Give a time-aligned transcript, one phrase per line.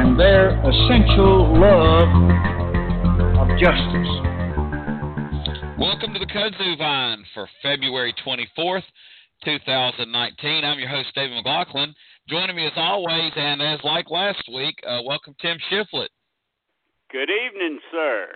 [0.00, 2.08] and their essential love
[3.36, 4.12] of justice.
[5.78, 8.82] Welcome to the Kudzu Vine for February 24th,
[9.44, 10.64] 2019.
[10.64, 11.94] I'm your host, David McLaughlin.
[12.30, 16.08] Joining me as always, and as like last week, uh, welcome Tim Shiflett.
[17.12, 18.28] Good evening, sir.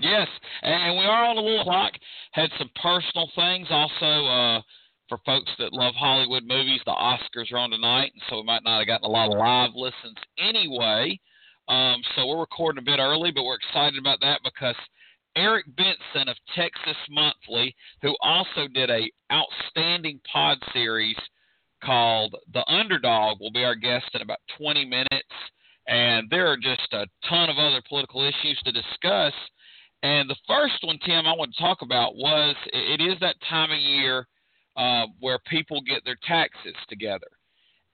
[0.00, 0.28] Yes,
[0.60, 1.92] and we are on a little clock.
[2.32, 4.60] Had some personal things also uh,
[5.08, 6.80] for folks that love Hollywood movies.
[6.84, 9.38] The Oscars are on tonight, and so we might not have gotten a lot of
[9.38, 11.18] live listens anyway.
[11.68, 14.76] Um, so we're recording a bit early, but we're excited about that because
[15.36, 21.16] Eric Benson of Texas Monthly, who also did a outstanding pod series
[21.82, 25.34] called The Underdog, will be our guest in about 20 minutes.
[25.88, 29.34] And there are just a ton of other political issues to discuss.
[30.02, 33.70] And the first one, Tim, I want to talk about was it is that time
[33.70, 34.26] of year
[34.76, 37.28] uh, where people get their taxes together.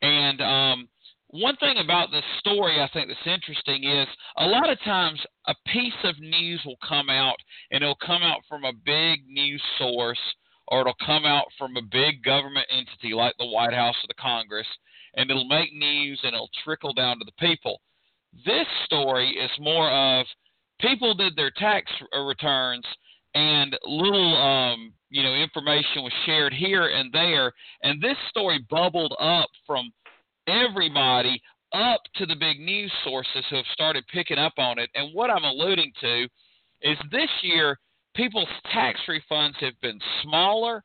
[0.02, 0.88] And um,
[1.28, 5.54] one thing about this story I think that's interesting is a lot of times a
[5.66, 7.36] piece of news will come out
[7.70, 10.18] and it'll come out from a big news source
[10.68, 14.20] or it'll come out from a big government entity like the White House or the
[14.20, 14.66] Congress
[15.14, 17.80] and it'll make news and it'll trickle down to the people.
[18.44, 20.26] This story is more of
[20.80, 21.90] people did their tax
[22.26, 22.84] returns
[23.34, 29.14] and little um, you know information was shared here and there and this story bubbled
[29.20, 29.92] up from
[30.46, 31.40] everybody
[31.72, 34.90] up to the big news sources who have started picking up on it.
[34.94, 36.24] And what I'm alluding to
[36.82, 37.78] is this year,
[38.14, 40.82] people's tax refunds have been smaller,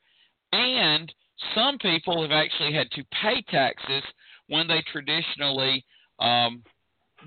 [0.51, 1.11] and
[1.53, 4.03] some people have actually had to pay taxes
[4.47, 5.83] when they traditionally
[6.19, 6.63] um,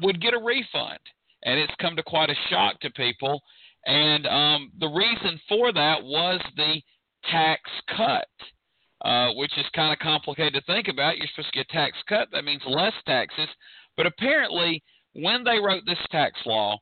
[0.02, 0.98] would get a refund.
[1.44, 3.40] And it's come to quite a shock to people.
[3.88, 6.80] And um, the reason for that was the
[7.30, 7.62] tax
[7.96, 8.28] cut.
[9.04, 11.16] Uh, which is kind of complicated to think about.
[11.16, 12.26] You're supposed to get tax cut.
[12.32, 13.46] That means less taxes.
[13.96, 14.82] But apparently,
[15.12, 16.78] when they wrote this tax law,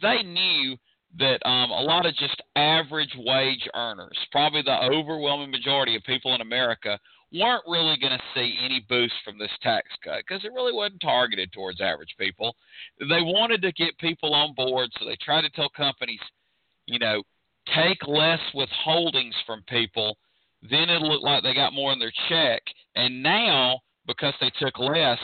[0.00, 0.76] they knew
[1.18, 6.32] that um, a lot of just average wage earners, probably the overwhelming majority of people
[6.36, 6.96] in America,
[7.38, 11.00] weren't really going to see any boost from this tax cut because it really wasn't
[11.00, 12.54] targeted towards average people.
[13.00, 16.20] They wanted to get people on board, so they tried to tell companies,
[16.86, 17.22] you know,
[17.74, 20.16] take less withholdings from people
[20.70, 22.62] then it looked like they got more in their check.
[22.96, 25.18] And now, because they took less,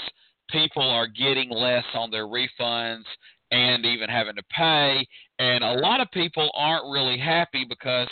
[0.50, 3.04] people are getting less on their refunds
[3.50, 5.06] and even having to pay.
[5.38, 8.08] And a lot of people aren't really happy because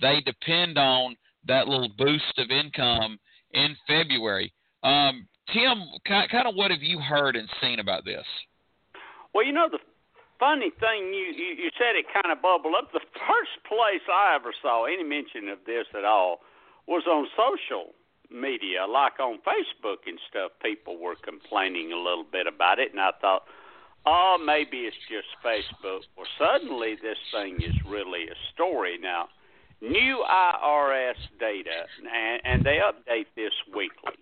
[0.00, 3.18] they depend on that little boost of income
[3.52, 4.52] in February.
[4.82, 8.24] Um, Tim, kind of what have you heard and seen about this?
[9.34, 9.78] Well, you know, the
[10.38, 12.92] funny thing you, you you said it kind of bubbled up.
[12.92, 16.40] The first place I ever saw any mention of this at all
[16.86, 17.92] was on social
[18.30, 20.52] media, like on Facebook and stuff.
[20.62, 23.44] People were complaining a little bit about it, and I thought,
[24.06, 26.06] oh, maybe it's just Facebook.
[26.16, 29.28] Well, suddenly this thing is really a story now.
[29.80, 34.18] New IRS data, and, and they update this weekly.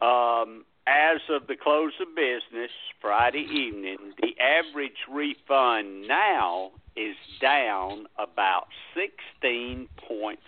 [0.00, 8.06] Um, as of the close of business Friday evening, the average refund now is down
[8.18, 10.38] about 16.7%.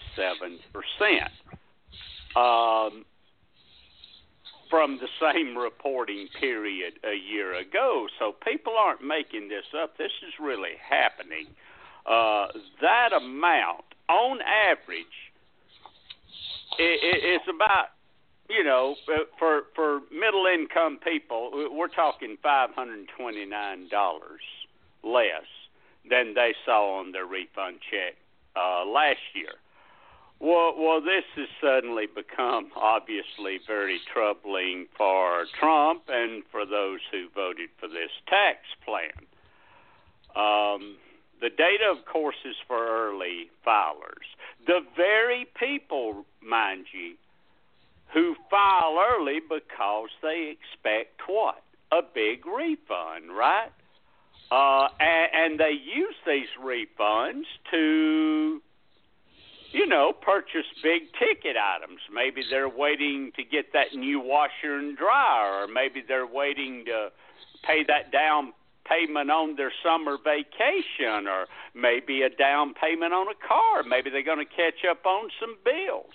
[2.36, 3.04] Um,
[4.70, 8.06] from the same reporting period a year ago.
[8.18, 9.98] So people aren't making this up.
[9.98, 11.48] This is really happening.
[12.06, 12.46] Uh,
[12.80, 15.06] that amount, on average,
[16.78, 17.88] it's about
[18.50, 18.96] you know,
[19.38, 24.40] for for middle income people, we're talking five hundred twenty nine dollars
[25.04, 25.46] less
[26.08, 28.16] than they saw on their refund check
[28.56, 29.54] uh, last year.
[30.40, 37.28] Well, well, this has suddenly become obviously very troubling for Trump and for those who
[37.34, 39.12] voted for this tax plan.
[40.34, 40.96] Um,
[41.40, 44.28] the data, of course, is for early filers.
[44.66, 47.14] The very people, mind you,
[48.12, 51.62] who file early because they expect what?
[51.92, 53.70] A big refund, right?
[54.50, 58.60] Uh, and, and they use these refunds to,
[59.70, 62.00] you know, purchase big ticket items.
[62.12, 67.10] Maybe they're waiting to get that new washer and dryer, or maybe they're waiting to
[67.64, 68.52] pay that down
[68.90, 73.82] payment on their summer vacation or maybe a down payment on a car.
[73.82, 76.14] Maybe they're going to catch up on some bills.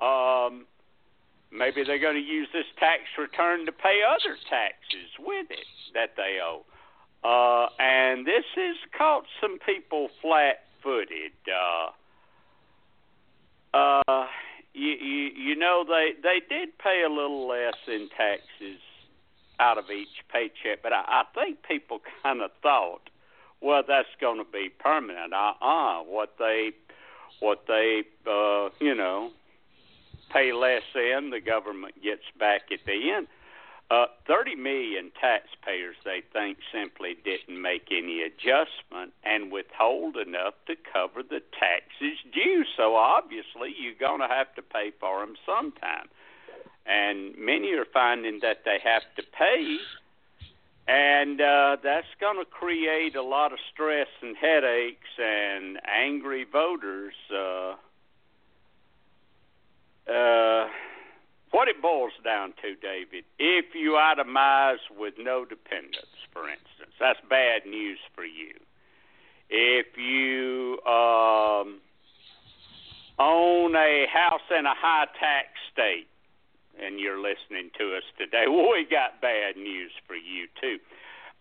[0.00, 0.66] Um,
[1.52, 6.14] maybe they're going to use this tax return to pay other taxes with it that
[6.16, 6.64] they owe.
[7.24, 11.32] Uh, and this has caught some people flat footed.
[11.46, 11.90] Uh,
[13.76, 14.26] uh,
[14.72, 18.80] you, you, you know, they, they did pay a little less in taxes
[19.60, 20.82] out of each paycheck.
[20.82, 23.10] But I, I think people kind of thought,
[23.60, 25.32] well, that's going to be permanent.
[25.32, 26.02] Uh-uh.
[26.04, 26.72] What they,
[27.40, 29.30] what they, uh, you know,
[30.30, 33.26] pay less in, the government gets back at the end.
[33.90, 40.74] Uh, 30 million taxpayers, they think, simply didn't make any adjustment and withhold enough to
[40.92, 42.64] cover the taxes due.
[42.76, 46.08] So obviously, you're going to have to pay for them sometime
[46.88, 49.76] and many are finding that they have to pay,
[50.86, 57.14] and uh, that's going to create a lot of stress and headaches and angry voters.
[57.30, 57.74] Uh,
[60.10, 60.68] uh,
[61.50, 67.20] what it boils down to, David, if you itemize with no dependents, for instance, that's
[67.28, 68.54] bad news for you.
[69.50, 71.80] If you um,
[73.18, 76.06] own a house in a high tax state,
[76.82, 80.78] and you're listening to us today, well, we got bad news for you too.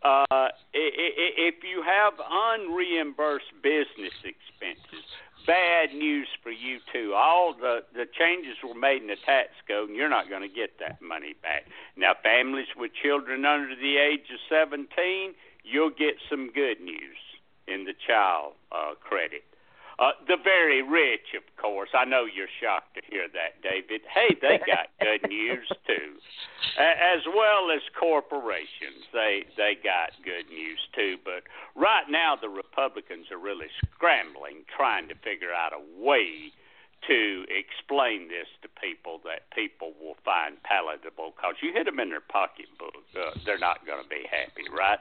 [0.04, 5.04] Uh, if you have unreimbursed business expenses,
[5.48, 7.14] bad news for you too.
[7.16, 10.54] All the the changes were made in the tax code, and you're not going to
[10.54, 11.66] get that money back.
[11.96, 15.34] Now, families with children under the age of 17,
[15.64, 17.18] you'll get some good news
[17.68, 19.44] in the child uh, credit.
[20.00, 21.90] Uh, the very rich, of course.
[21.98, 24.02] I know you're shocked to hear that, David.
[24.06, 26.22] Hey, they got good news too,
[26.78, 29.10] as well as corporations.
[29.12, 31.18] They they got good news too.
[31.26, 36.54] But right now, the Republicans are really scrambling, trying to figure out a way
[37.10, 41.34] to explain this to people that people will find palatable.
[41.34, 45.00] Because you hit them in their pocketbook, uh, they're not going to be happy, right?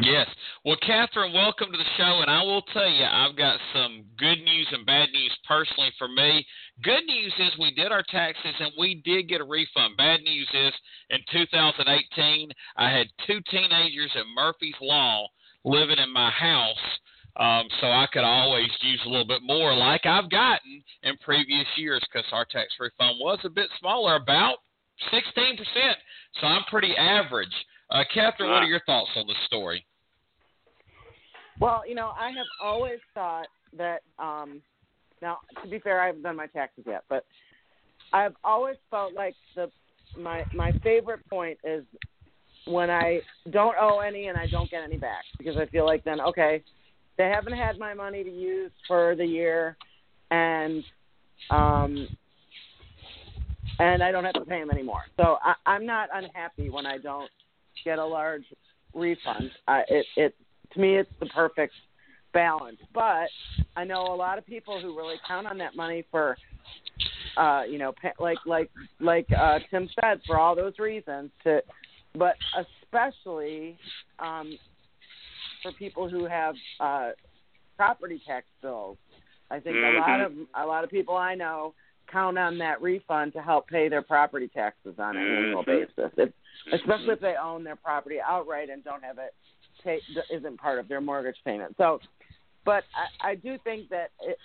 [0.00, 0.26] Yes.
[0.64, 2.20] Well, Catherine, welcome to the show.
[2.20, 6.08] And I will tell you, I've got some good news and bad news personally for
[6.08, 6.44] me.
[6.82, 9.96] Good news is we did our taxes and we did get a refund.
[9.96, 10.72] Bad news is
[11.10, 15.28] in 2018, I had two teenagers at Murphy's Law
[15.64, 16.76] living in my house.
[17.36, 21.66] Um, so I could always use a little bit more, like I've gotten in previous
[21.76, 24.58] years, because our tax refund was a bit smaller, about
[25.12, 25.58] 16%.
[26.40, 27.48] So I'm pretty average.
[27.94, 29.86] Uh, Catherine, what are your thoughts on this story?
[31.60, 33.46] Well, you know, I have always thought
[33.78, 34.02] that.
[34.18, 34.60] Um,
[35.22, 37.24] now, to be fair, I haven't done my taxes yet, but
[38.12, 39.70] I've always felt like the
[40.18, 41.84] my my favorite point is
[42.66, 43.20] when I
[43.50, 46.64] don't owe any and I don't get any back because I feel like then okay,
[47.16, 49.76] they haven't had my money to use for the year,
[50.32, 50.82] and
[51.50, 52.08] um,
[53.78, 55.02] and I don't have to pay them anymore.
[55.16, 57.30] So I, I'm not unhappy when I don't
[57.84, 58.44] get a large
[58.94, 59.50] refund.
[59.66, 60.34] Uh, it, it
[60.72, 61.72] to me, it's the perfect
[62.32, 62.78] balance.
[62.92, 63.28] But
[63.76, 66.36] I know a lot of people who really count on that money for,
[67.36, 71.30] uh, you know, like like like uh, Tim said, for all those reasons.
[71.44, 71.62] To,
[72.16, 73.78] but especially
[74.18, 74.58] um,
[75.62, 77.10] for people who have uh,
[77.76, 78.98] property tax bills.
[79.50, 79.96] I think mm-hmm.
[79.96, 81.74] a lot of a lot of people I know
[82.10, 85.44] count on that refund to help pay their property taxes on an mm-hmm.
[85.44, 86.12] annual basis.
[86.16, 86.30] If
[86.72, 89.34] especially if they own their property outright and don't have it
[89.82, 90.00] pay,
[90.32, 91.74] isn't part of their mortgage payment.
[91.76, 92.00] So,
[92.64, 92.84] but
[93.20, 94.38] I, I do think that it,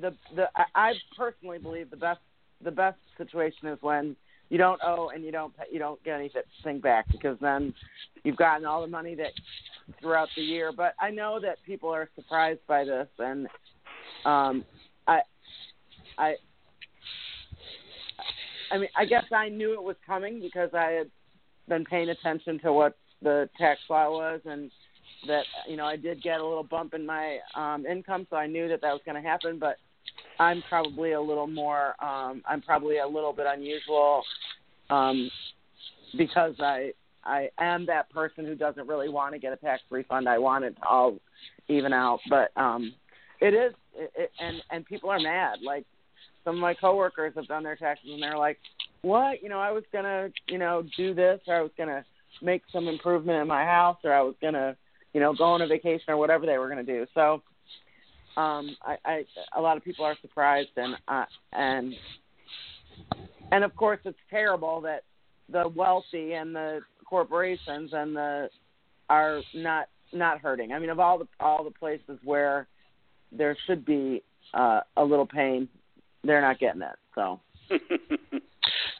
[0.00, 2.20] the the I personally believe the best
[2.62, 4.16] the best situation is when
[4.50, 7.74] you don't owe and you don't pay, you don't get anything back because then
[8.24, 9.32] you've gotten all the money that
[10.00, 10.72] throughout the year.
[10.74, 13.46] But I know that people are surprised by this, and
[14.24, 14.64] um,
[15.06, 15.20] I
[16.16, 16.34] I
[18.70, 21.10] I mean I guess I knew it was coming because I had
[21.68, 24.70] been paying attention to what the tax law was and
[25.26, 28.46] that you know I did get a little bump in my um income so I
[28.46, 29.76] knew that that was going to happen but
[30.38, 34.22] I'm probably a little more um I'm probably a little bit unusual
[34.90, 35.30] um
[36.16, 36.92] because I
[37.24, 40.28] I am that person who doesn't really want to get a tax refund.
[40.28, 41.18] I want it to all
[41.68, 42.94] even out, but um
[43.40, 45.84] it is it, it, and and people are mad like
[46.48, 48.56] some of my coworkers have done their taxes and they're like
[49.02, 49.42] what?
[49.42, 52.04] You know, I was gonna, you know, do this or I was gonna
[52.40, 54.74] make some improvement in my house or I was gonna,
[55.12, 57.06] you know, go on a vacation or whatever they were gonna do.
[57.12, 57.42] So
[58.38, 59.24] um I, I
[59.54, 61.92] a lot of people are surprised and uh and
[63.52, 65.04] and of course it's terrible that
[65.52, 68.48] the wealthy and the corporations and the
[69.10, 70.72] are not not hurting.
[70.72, 72.66] I mean, of all the all the places where
[73.32, 74.22] there should be
[74.54, 75.68] uh, a little pain,
[76.28, 76.96] they're not getting it.
[77.14, 77.40] So.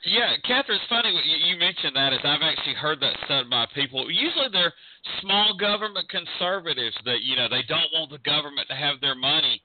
[0.04, 2.12] Yeah, Catherine, it's funny you, you mentioned that.
[2.12, 4.10] Is I've actually heard that said by people.
[4.10, 4.72] Usually, they're
[5.20, 9.60] small government conservatives that you know they don't want the government to have their money.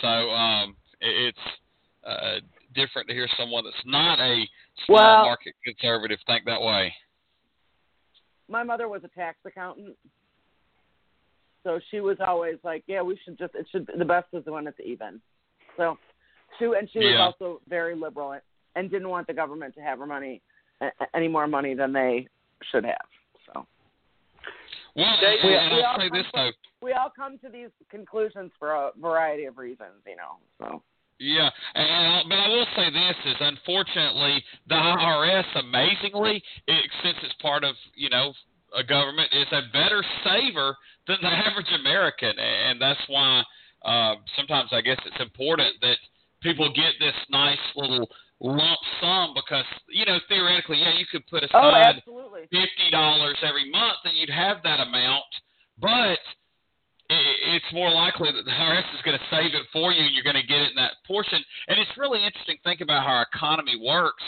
[0.00, 1.38] So um, it's
[2.06, 2.40] uh,
[2.74, 4.48] different to hear someone that's not a
[4.86, 6.94] small Well- market conservative think that way.
[8.48, 9.96] my mother was a tax accountant,
[11.64, 14.66] so she was always like, "Yeah, we should just it should the best is when
[14.66, 15.20] it's even."
[15.76, 15.98] So
[16.58, 18.38] she and she was also very liberal
[18.76, 20.40] and didn't want the government to have her money
[21.14, 22.26] any more money than they
[22.70, 23.06] should have.
[23.46, 23.66] So
[24.96, 26.50] Well, They- we, I'll all say this though.
[26.80, 30.38] we all come to these conclusions for a variety of reasons, you know.
[30.58, 30.82] So
[31.18, 37.34] Yeah, and but I will say this is unfortunately the IRS, amazingly, it, since it's
[37.34, 38.34] part of you know
[38.74, 43.42] a government, is a better saver than the average American, and that's why
[43.84, 45.96] uh, sometimes I guess it's important that
[46.42, 48.08] people get this nice little
[48.40, 52.42] lump sum because you know theoretically, yeah, you could put oh, aside absolutely.
[52.50, 55.30] fifty dollars every month, and you'd have that amount.
[55.80, 56.18] But
[57.08, 60.24] it's more likely that the IRS is going to save it for you, and you're
[60.24, 61.42] going to get it in that portion.
[61.68, 62.56] And it's really interesting.
[62.64, 64.22] Think about how our economy works.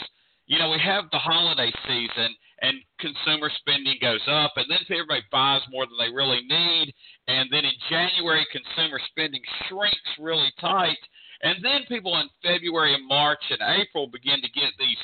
[0.45, 2.29] You know, we have the holiday season,
[2.61, 6.93] and consumer spending goes up, and then everybody buys more than they really need.
[7.27, 11.01] And then in January, consumer spending shrinks really tight.
[11.43, 14.97] And then people in February and March and April begin to get these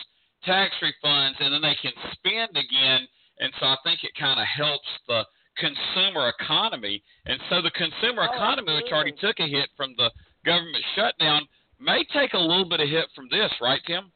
[0.44, 3.08] tax refunds, and then they can spend again.
[3.40, 5.24] And so I think it kind of helps the
[5.58, 7.04] consumer economy.
[7.26, 10.10] And so the consumer Oh, economy, which already took a hit from the
[10.46, 11.48] government shutdown,
[11.80, 14.12] may take a little bit of hit from this, right, Tim?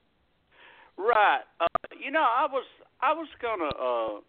[0.98, 1.41] Right.
[1.60, 1.67] Uh,
[2.00, 2.65] you know, I was
[3.01, 4.22] I was gonna uh,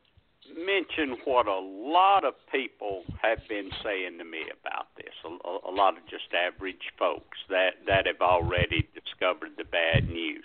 [0.55, 5.15] mention what a lot of people have been saying to me about this.
[5.25, 10.45] A, a, lot of just average folks that that have already discovered the bad news.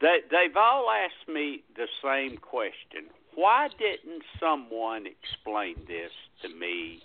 [0.00, 3.10] They they've all asked me the same question.
[3.34, 6.12] Why didn't someone explain this
[6.42, 7.02] to me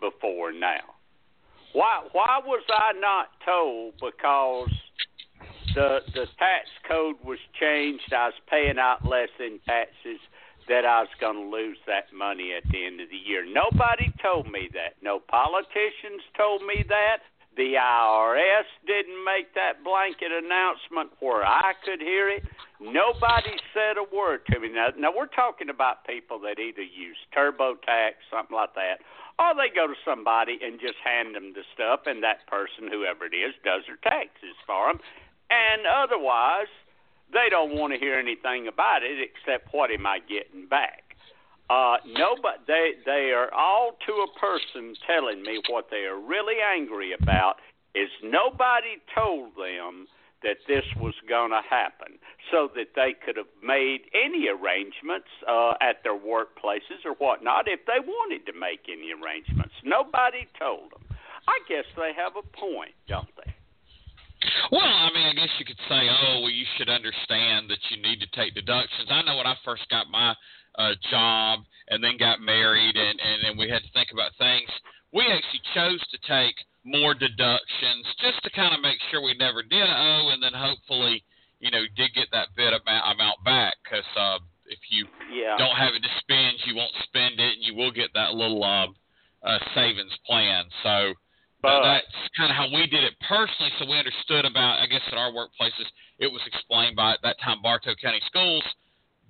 [0.00, 0.94] before now?
[1.72, 4.70] Why why was I not told because
[5.76, 8.12] the the tax code was changed.
[8.12, 10.18] I was paying out less in taxes.
[10.68, 13.46] That I was going to lose that money at the end of the year.
[13.46, 14.98] Nobody told me that.
[15.02, 17.22] No politicians told me that.
[17.56, 22.44] The IRS didn't make that blanket announcement where I could hear it.
[22.80, 24.68] Nobody said a word to me.
[24.68, 29.00] Now, now we're talking about people that either use TurboTax, something like that,
[29.40, 33.24] or they go to somebody and just hand them the stuff, and that person, whoever
[33.24, 35.00] it is, does their taxes for them.
[35.48, 36.68] And otherwise,
[37.32, 41.02] they don't want to hear anything about it except what am I getting back.
[41.68, 46.62] Uh, nobody, they they are all to a person telling me what they are really
[46.62, 47.56] angry about
[47.94, 50.06] is nobody told them
[50.42, 52.20] that this was going to happen,
[52.52, 57.80] so that they could have made any arrangements uh, at their workplaces or whatnot if
[57.86, 59.74] they wanted to make any arrangements.
[59.82, 61.02] Nobody told them.
[61.48, 63.35] I guess they have a point, don't?
[64.70, 68.02] Well, I mean, I guess you could say, oh, well, you should understand that you
[68.02, 69.08] need to take deductions.
[69.10, 70.34] I know when I first got my
[70.78, 74.68] uh, job and then got married, and and then we had to think about things.
[75.12, 79.62] We actually chose to take more deductions just to kind of make sure we never
[79.62, 81.24] did owe, and then hopefully,
[81.60, 83.76] you know, did get that bit amount amount back.
[83.82, 85.56] Because uh, if you Yeah.
[85.56, 88.62] don't have it to spend, you won't spend it, and you will get that little
[88.62, 88.88] uh,
[89.42, 90.64] uh, savings plan.
[90.82, 91.14] So.
[91.66, 94.78] But that's kind of how we did it personally, so we understood about.
[94.78, 95.86] I guess at our workplaces,
[96.18, 98.62] it was explained by at that time Bartow County Schools.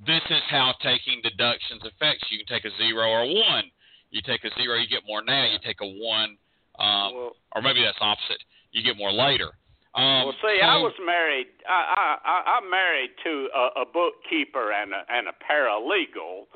[0.07, 2.39] This is how taking deductions affects you.
[2.39, 3.65] You can take a zero or a one.
[4.11, 5.45] You take a zero, you get more now.
[5.49, 6.37] You take a one,
[6.79, 8.43] um, Well- or maybe that's opposite.
[8.73, 9.53] You get more later.
[9.95, 11.49] Um, Well, see, so, I was married.
[11.67, 16.47] I, I, I- I'm married to a, a bookkeeper and a, and a paralegal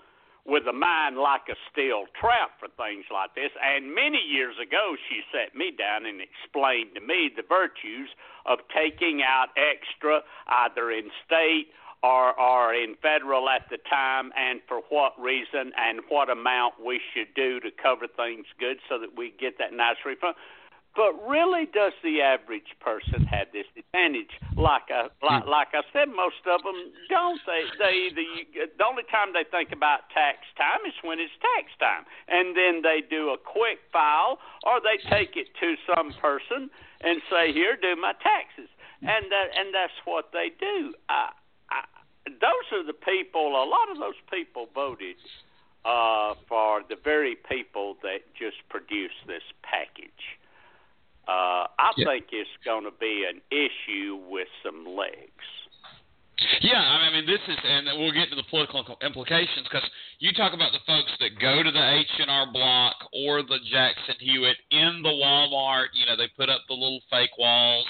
[0.51, 3.55] with a mind like a steel trap for things like this.
[3.63, 8.11] And many years ago, she sat me down and explained to me the virtues
[8.45, 11.71] of taking out extra, either in state
[12.03, 16.99] or or in federal at the time, and for what reason and what amount we
[17.15, 20.35] should do to cover things good, so that we get that nice refund.
[20.97, 24.35] But really, does the average person have this advantage?
[24.57, 27.41] Like I, like, like I said, most of them don't.
[27.47, 31.71] They they either the only time they think about tax time is when it's tax
[31.79, 36.69] time, and then they do a quick file or they take it to some person
[37.01, 38.69] and say, "Here, do my taxes,"
[39.01, 40.93] and that and that's what they do.
[41.09, 41.31] I,
[41.71, 41.87] I,
[42.27, 43.63] those are the people.
[43.63, 45.17] A lot of those people voted
[45.85, 50.40] uh, for the very people that just produced this package.
[51.29, 52.07] Uh, I Yeah.
[52.07, 55.45] think it's going to be an issue with some legs.
[56.63, 59.85] Yeah, I mean, this is, and we'll get to the political implications because
[60.21, 63.59] you talk about the folks that go to the H and R Block or the
[63.71, 65.89] Jackson Hewitt in the Walmart.
[65.93, 67.87] You know, they put up the little fake walls,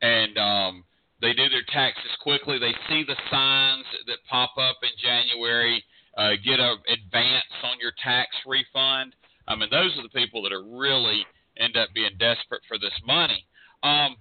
[0.00, 0.84] and um,
[1.20, 2.58] they do their taxes quickly.
[2.58, 5.84] They see the signs that pop up in January.
[6.16, 9.14] Uh, get a advance on your tax refund.
[9.48, 11.26] I mean, those are the people that are really
[11.58, 13.44] end up being desperate for this money.
[13.82, 14.16] Um,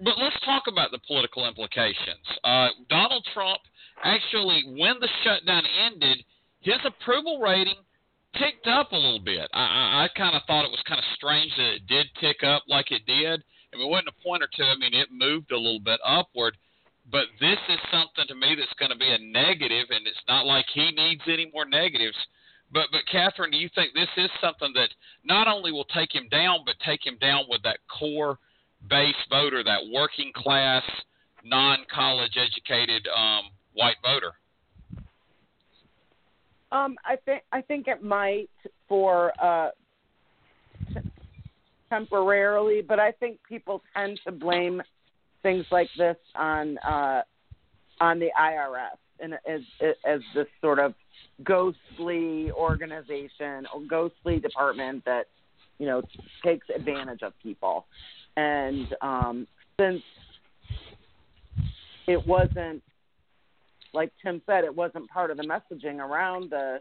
[0.00, 2.22] but let's talk about the political implications.
[2.44, 3.58] Uh, Donald Trump
[4.04, 6.24] actually, when the shutdown ended,
[6.60, 7.78] his approval rating
[8.38, 9.48] ticked up a little bit.
[9.52, 12.44] I, I, I kind of thought it was kind of strange that it did tick
[12.44, 13.42] up like it did.
[13.72, 14.64] I mean, it wasn't a point or two.
[14.64, 16.56] I mean, it moved a little bit upward.
[17.10, 20.44] But this is something to me that's going to be a negative, and it's not
[20.44, 22.16] like he needs any more negatives.
[22.72, 24.88] But, but Catherine, do you think this is something that
[25.24, 28.38] not only will take him down, but take him down with that core
[28.88, 30.82] base voter, that working class,
[31.44, 34.32] non college educated um, white voter?
[36.70, 38.50] Um, I think I think it might
[38.88, 39.70] for uh,
[40.92, 41.10] t-
[41.88, 44.82] temporarily, but I think people tend to blame
[45.42, 47.22] things like this on uh,
[48.00, 49.60] on the IRS and as
[50.06, 50.94] as this sort of
[51.44, 55.26] ghostly organization or ghostly department that
[55.78, 56.02] you know
[56.44, 57.86] takes advantage of people.
[58.36, 59.46] And um,
[59.78, 60.02] since
[62.06, 62.82] it wasn't
[63.94, 66.80] like Tim said, it wasn't part of the messaging around the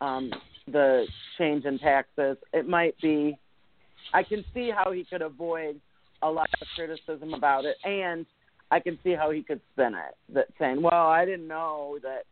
[0.00, 0.30] um,
[0.66, 1.06] the
[1.38, 2.36] change in taxes.
[2.52, 3.38] It might be.
[4.12, 5.80] I can see how he could avoid
[6.22, 8.26] a lot of criticism about it, and
[8.70, 12.24] I can see how he could spin it that saying, "Well, I didn't know that,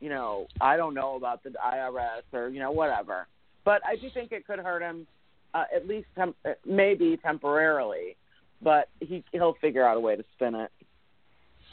[0.00, 3.26] you know, I don't know about the IRS or you know whatever."
[3.64, 5.06] But I do think it could hurt him,
[5.54, 6.34] uh, at least tem-
[6.66, 8.16] maybe temporarily.
[8.62, 10.70] But he he'll figure out a way to spin it,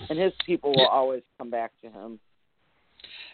[0.10, 2.20] and his people will always come back to him.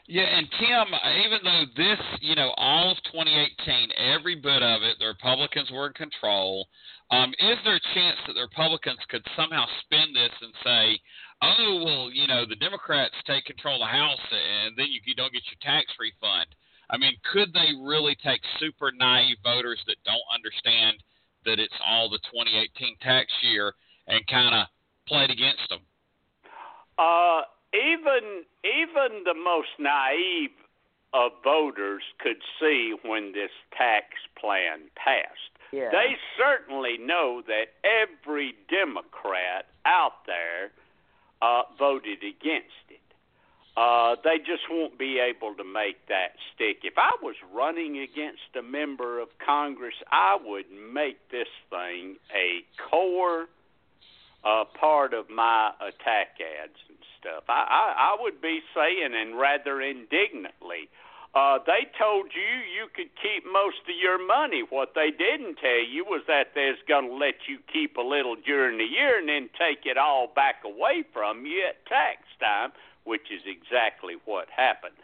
[0.07, 0.87] Yeah, and Tim,
[1.25, 5.87] even though this, you know, all of 2018, every bit of it, the Republicans were
[5.87, 6.67] in control.
[7.11, 10.99] Um, is there a chance that the Republicans could somehow spin this and say,
[11.41, 15.15] "Oh, well, you know, the Democrats take control of the House, and then you, you
[15.15, 16.47] don't get your tax refund"?
[16.89, 21.03] I mean, could they really take super naive voters that don't understand
[21.45, 23.73] that it's all the 2018 tax year
[24.07, 24.67] and kind of
[25.07, 25.81] play it against them?
[26.97, 27.41] Uh,
[27.73, 30.55] even even the most naive
[31.13, 34.05] of voters could see when this tax
[34.39, 35.51] plan passed.
[35.71, 35.89] Yeah.
[35.91, 40.71] They certainly know that every Democrat out there
[41.41, 43.01] uh, voted against it.
[43.77, 46.77] Uh, they just won't be able to make that stick.
[46.83, 52.65] If I was running against a member of Congress, I would make this thing a
[52.89, 53.45] core
[54.43, 57.43] uh, part of my attack ads and stuff.
[57.49, 60.89] I, I, I would be saying, and rather indignantly,
[61.37, 64.63] uh, they told you you could keep most of your money.
[64.67, 68.35] What they didn't tell you was that they're going to let you keep a little
[68.35, 72.71] during the year and then take it all back away from you at tax time,
[73.03, 74.95] which is exactly what happened.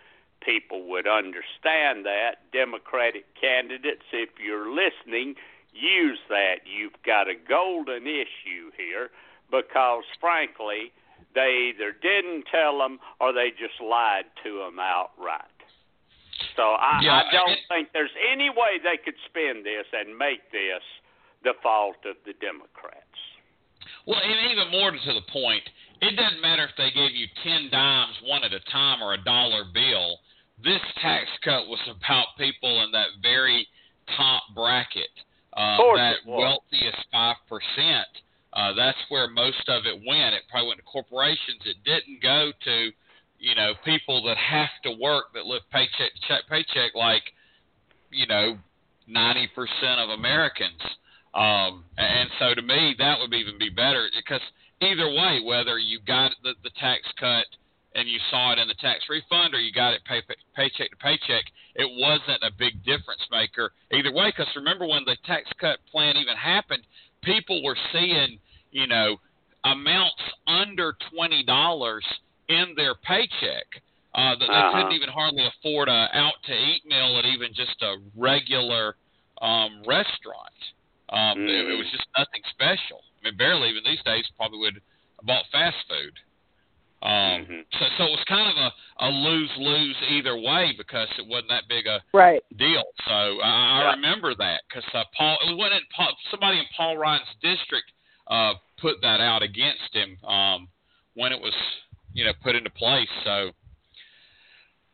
[0.42, 2.50] People would understand that.
[2.52, 5.36] Democratic candidates, if you're listening,
[5.72, 6.66] use that.
[6.66, 9.12] You've got a golden issue here
[9.52, 10.92] because, frankly,
[11.36, 15.53] they either didn't tell them or they just lied to them outright.
[16.56, 20.18] So I, Yeah, I don't it- think there's any way they could spin this and
[20.18, 20.84] make this
[21.44, 23.00] the fault of the Democrats.
[24.06, 25.64] Well, and even more to the point,
[26.02, 29.18] it doesn't matter if they gave you ten dimes one at a time or a
[29.24, 30.20] dollar bill.
[30.64, 33.68] This tax cut was about people in that very
[34.16, 35.10] top bracket,
[35.54, 38.08] uh, that wealthiest five percent.
[38.54, 40.36] Uh, that's where most of it went.
[40.36, 41.60] It probably went to corporations.
[41.66, 42.92] It didn't go to,
[43.40, 47.24] you know, people that have to work that live paycheck check paycheck, like,
[48.12, 48.58] you know,
[49.08, 50.82] ninety percent of Americans.
[51.34, 54.42] Um, and so to me, that would even be better because
[54.82, 57.46] either way, whether you got the, the tax cut
[57.96, 60.92] and you saw it in the tax refund or you got it pay, pay, paycheck
[60.92, 64.30] to paycheck, it wasn't a big difference maker either way.
[64.30, 66.84] Because remember when the tax cut plan even happened,
[67.24, 68.38] people were seeing,
[68.72, 69.18] you know,
[69.66, 72.06] amounts under twenty dollars
[72.50, 73.66] in their paycheck
[74.14, 74.72] uh, that they Uh-huh.
[74.72, 78.96] couldn't even hardly afford a out to eat meal at even just a regular
[79.42, 80.60] um, restaurant.
[81.10, 81.92] Um, it, it was Mhm.
[81.92, 83.04] just nothing special.
[83.22, 84.84] I mean, barely even these days probably would have
[85.24, 86.20] bought fast food.
[87.02, 87.66] Um, Mhm.
[87.74, 91.50] so, so it was kind of a, a lose lose either way because it wasn't
[91.50, 92.42] that big a Right.
[92.56, 92.84] deal.
[93.06, 93.92] So I, I Yeah.
[93.96, 97.92] remember that because uh, Paul, it wasn't Paul, somebody in Paul Ryan's district
[98.28, 100.70] uh, put that out against him um,
[101.16, 101.54] when it was,
[102.14, 103.10] you know, put into place.
[103.26, 103.52] So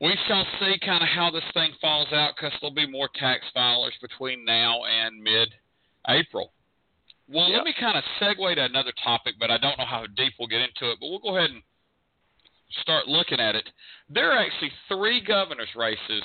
[0.09, 3.45] we shall see kind of how this thing falls out because there'll be more tax
[3.55, 6.51] filers between now and mid-April.
[7.27, 7.57] Well, Yeah.
[7.57, 10.47] let me kind of segue to another topic, but I don't know how deep we'll
[10.47, 10.97] get into it.
[10.99, 11.61] But we'll go ahead and
[12.81, 13.69] start looking at it.
[14.09, 16.23] There are actually three governor's races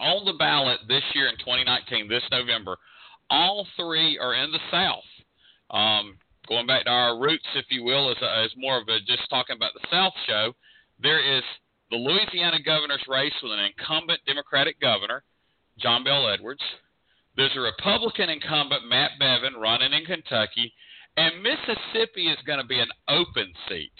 [0.00, 2.76] on the ballot this year in 2019, this November.
[3.30, 5.04] All three are in the South.
[5.70, 6.18] Um,
[6.48, 9.30] going back to our roots, if you will, as, a, as more of a just
[9.30, 10.52] talking about the South show,
[10.98, 11.44] there is
[11.90, 15.22] the Louisiana governor's race with an incumbent Democratic governor,
[15.78, 16.62] John Bell Edwards.
[17.36, 20.72] There's a Republican incumbent, Matt Bevin, running in Kentucky.
[21.16, 23.92] And Mississippi is going to be an open seat.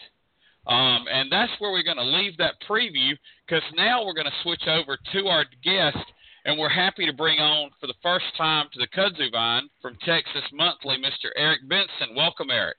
[0.67, 3.13] Um, and that's where we're going to leave that preview
[3.47, 6.05] because now we're going to switch over to our guest.
[6.47, 9.97] And we're happy to bring on for the first time to the Kudzu Vine from
[10.05, 11.31] Texas Monthly, Mr.
[11.37, 12.15] Eric Benson.
[12.15, 12.77] Welcome, Eric.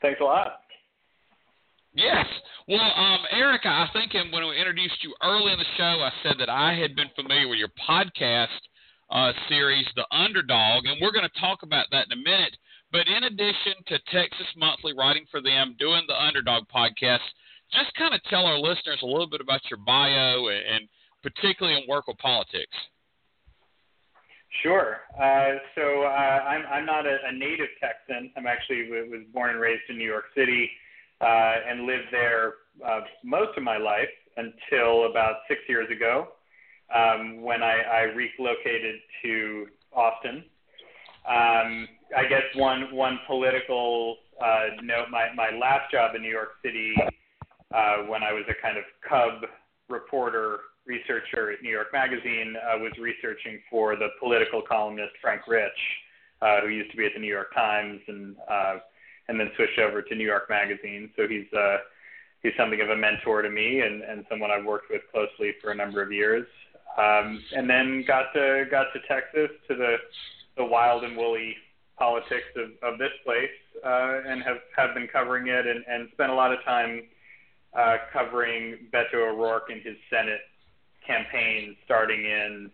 [0.00, 0.60] Thanks a lot.
[2.00, 2.24] Yes.
[2.66, 6.36] Well, um, Eric, I think when we introduced you early in the show, I said
[6.38, 8.56] that I had been familiar with your podcast
[9.10, 12.56] uh, series, The Underdog, and we're going to talk about that in a minute.
[12.90, 17.28] But in addition to Texas Monthly writing for them, doing the Underdog podcast,
[17.70, 20.88] just kind of tell our listeners a little bit about your bio and, and
[21.22, 22.74] particularly in work with politics.
[24.62, 25.04] Sure.
[25.20, 28.32] Uh, so uh, I'm I'm not a, a native Texan.
[28.36, 30.70] I'm actually was born and raised in New York City
[31.20, 32.54] uh, and lived there
[32.86, 36.28] uh, most of my life until about six years ago
[36.94, 40.44] um, when I, I relocated to Austin.
[41.28, 45.06] Um, I guess one one political uh, note.
[45.10, 46.94] My my last job in New York City
[47.74, 49.48] uh, when I was a kind of cub
[49.88, 55.70] reporter researcher at New York Magazine uh, was researching for the political columnist Frank Rich,
[56.42, 58.78] uh, who used to be at the New York Times and uh,
[59.30, 61.08] and then switched over to New York Magazine.
[61.16, 61.78] So he's uh,
[62.42, 65.70] he's something of a mentor to me and, and someone I've worked with closely for
[65.70, 66.46] a number of years.
[66.98, 69.96] Um, and then got to got to Texas to the
[70.56, 71.54] the wild and woolly
[71.96, 76.32] politics of, of this place uh, and have, have been covering it and, and spent
[76.32, 77.02] a lot of time
[77.78, 80.40] uh, covering Beto O'Rourke and his Senate
[81.06, 82.70] campaign starting in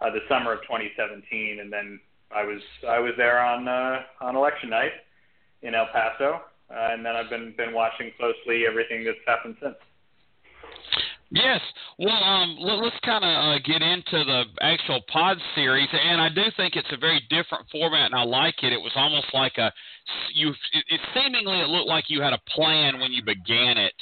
[0.00, 2.00] uh, the summer of 2017, and then
[2.34, 4.92] I was I was there on uh, on election night
[5.62, 6.40] in El Paso,
[6.70, 9.76] uh, and then I've been been watching closely everything that's happened since.
[11.30, 11.60] Yes.
[11.98, 16.30] Well, um, let, us kind of uh, get into the actual pod series, and I
[16.30, 18.72] do think it's a very different format, and I like it.
[18.72, 19.70] It was almost like a
[20.34, 20.48] you.
[20.48, 23.92] It, it seemingly it looked like you had a plan when you began it.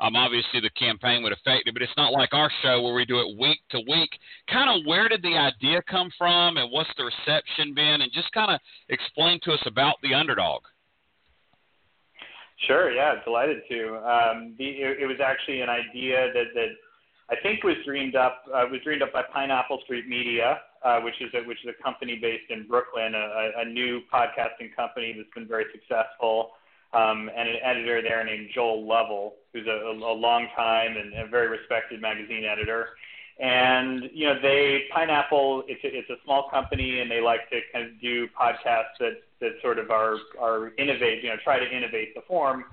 [0.00, 3.04] Um, obviously the campaign would affect it, but it's not like our show where we
[3.04, 4.10] do it week to week.
[4.50, 8.30] Kind of where did the idea come from, and what's the reception been, and just
[8.32, 10.62] kind of explain to us about the underdog.
[12.66, 13.96] Sure, yeah, delighted to.
[13.96, 16.68] Um, the, it, it was actually an idea that, that
[17.30, 21.20] I think was dreamed up uh, was dreamed up by Pineapple Street Media, uh, which
[21.20, 25.32] is a, which is a company based in Brooklyn, a, a new podcasting company that's
[25.34, 26.50] been very successful,
[26.92, 31.28] um, and an editor there named Joel Lovell, who's a, a long time and a
[31.28, 32.88] very respected magazine editor.
[33.40, 37.60] And you know, they Pineapple, it's a, it's a small company, and they like to
[37.72, 41.76] kind of do podcasts that that sort of are are innovate, you know, try to
[41.76, 42.64] innovate the form.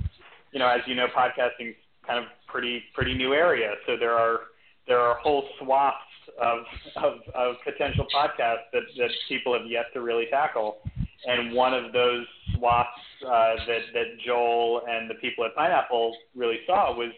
[0.52, 4.42] You know, as you know, podcasting's kind of pretty pretty new area, so there are
[4.88, 5.98] there are whole swaths
[6.40, 6.60] of
[6.98, 10.78] of, of potential podcasts that that people have yet to really tackle.
[11.26, 12.90] And one of those swaths
[13.26, 17.12] uh, that that Joel and the people at Pineapple really saw was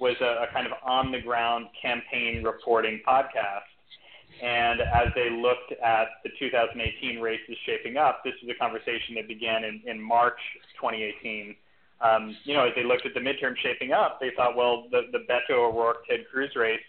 [0.00, 3.68] was a, a kind of on the ground campaign reporting podcast.
[4.42, 9.28] And as they looked at the 2018 races shaping up, this is a conversation that
[9.28, 10.38] began in, in March
[10.80, 11.54] 2018.
[12.00, 15.02] Um, you know, as they looked at the midterm shaping up, they thought, well, the,
[15.12, 16.80] the Beto O'Rourke Ted Cruz race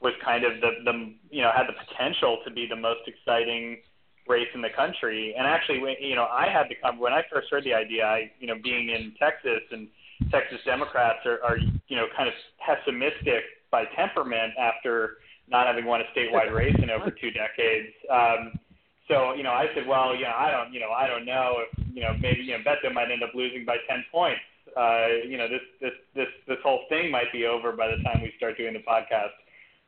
[0.00, 3.78] was kind of the, the, you know, had the potential to be the most exciting
[4.26, 5.34] race in the country.
[5.36, 8.04] And actually, you know, I had to come when I first heard the idea.
[8.04, 9.88] I, you know, being in Texas and
[10.30, 16.00] Texas Democrats are, are you know, kind of pessimistic by temperament after not having won
[16.00, 17.92] a statewide race in over two decades.
[18.10, 18.58] Um,
[19.08, 21.64] so, you know, I said, well, you know, I don't, you know, I don't know
[21.64, 24.40] if, you know, maybe, you know, Beto might end up losing by 10 points.
[24.76, 28.20] Uh, you know, this, this, this, this whole thing might be over by the time
[28.20, 29.32] we start doing the podcast.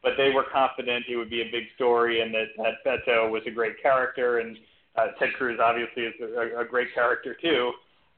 [0.03, 3.43] But they were confident it would be a big story and that, that Beto was
[3.47, 4.57] a great character and
[4.97, 7.73] uh, Ted Cruz obviously is a, a great character too.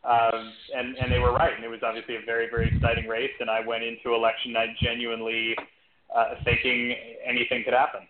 [0.05, 3.31] Um, and and they were right, and it was obviously a very very exciting race.
[3.41, 5.55] And I went into election night genuinely
[6.15, 8.01] uh, thinking anything could happen.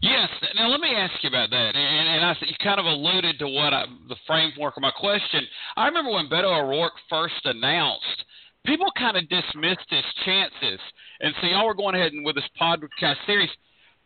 [0.00, 0.28] Yes.
[0.54, 3.48] Now let me ask you about that, and, and I you kind of alluded to
[3.48, 5.46] what I, the framework of my question.
[5.76, 8.24] I remember when Beto O'Rourke first announced,
[8.64, 10.80] people kind of dismissed his chances,
[11.20, 13.50] and so y'all were going ahead and with this podcast series.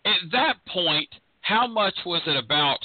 [0.05, 1.09] At that point,
[1.43, 2.79] how much was it about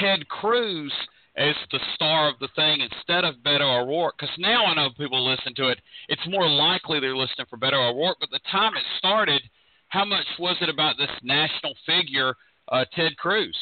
[0.00, 0.92] Ted Cruz
[1.36, 4.16] as the star of the thing instead of Beto O'Rourke?
[4.18, 5.78] Because now I know people listen to it.
[6.08, 8.18] It's more likely they're listening for Beto O'Rourke.
[8.20, 9.42] But the time it started,
[9.88, 12.34] how much was it about this national figure,
[12.68, 13.56] uh, Ted Cruz?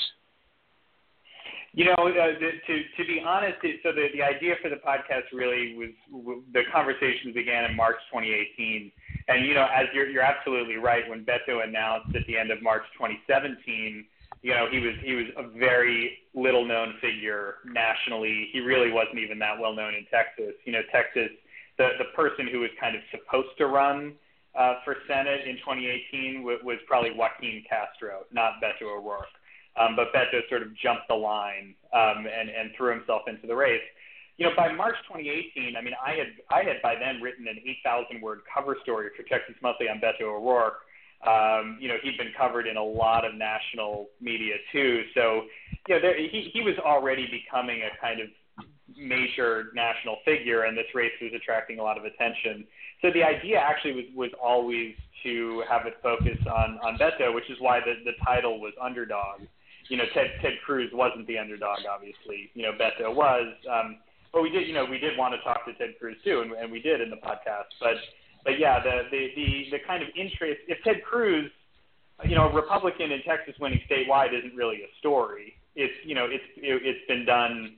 [1.76, 4.76] You know, uh, the, to to be honest, it, so the the idea for the
[4.76, 5.90] podcast really was
[6.52, 8.92] the conversations began in March 2018,
[9.26, 12.62] and you know, as you're you're absolutely right, when Beto announced at the end of
[12.62, 14.06] March 2017
[14.44, 18.50] you know, he was he was a very little known figure nationally.
[18.52, 20.52] He really wasn't even that well known in Texas.
[20.68, 21.32] You know, Texas,
[21.78, 24.12] the the person who was kind of supposed to run
[24.52, 29.32] uh, for Senate in 2018 w- was probably Joaquin Castro, not Beto O'Rourke.
[29.80, 33.56] Um, but Beto sort of jumped the line um, and and threw himself into the
[33.56, 33.80] race.
[34.36, 37.64] You know, by March 2018, I mean, I had I had by then written an
[37.80, 40.84] 8,000 word cover story for Texas Monthly on Beto O'Rourke
[41.26, 45.02] um, you know, he'd been covered in a lot of national media too.
[45.14, 45.42] So,
[45.88, 48.28] you know, there, he he was already becoming a kind of
[48.96, 52.66] major national figure, and this race was attracting a lot of attention.
[53.02, 57.50] So the idea actually was was always to have it focus on on Beto, which
[57.50, 59.40] is why the the title was underdog.
[59.88, 62.50] You know, Ted Ted Cruz wasn't the underdog, obviously.
[62.54, 63.52] You know, Beto was.
[63.70, 63.98] Um,
[64.32, 66.52] but we did, you know, we did want to talk to Ted Cruz too, and,
[66.52, 67.70] and we did in the podcast.
[67.78, 67.94] But
[68.44, 70.60] but yeah, the, the the the kind of interest.
[70.68, 71.50] If Ted Cruz,
[72.24, 75.54] you know, a Republican in Texas winning statewide isn't really a story.
[75.74, 77.76] It's you know it's it, it's been done.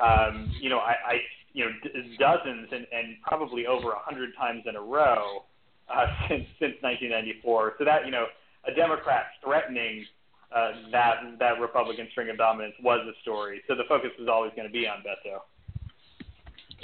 [0.00, 1.14] Um, you know, I, I
[1.52, 5.44] you know d- dozens and, and probably over a hundred times in a row
[5.92, 7.74] uh, since since 1994.
[7.78, 8.26] So that you know
[8.66, 10.06] a Democrat threatening
[10.54, 13.62] uh, that that Republican string of dominance was a story.
[13.66, 15.40] So the focus was always going to be on Beto.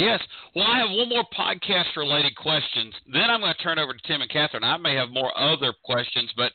[0.01, 0.21] Yes.
[0.57, 2.95] Well, I have one more podcast related questions.
[3.13, 4.65] Then I'm going to turn over to Tim and Catherine.
[4.65, 6.53] I may have more other questions, but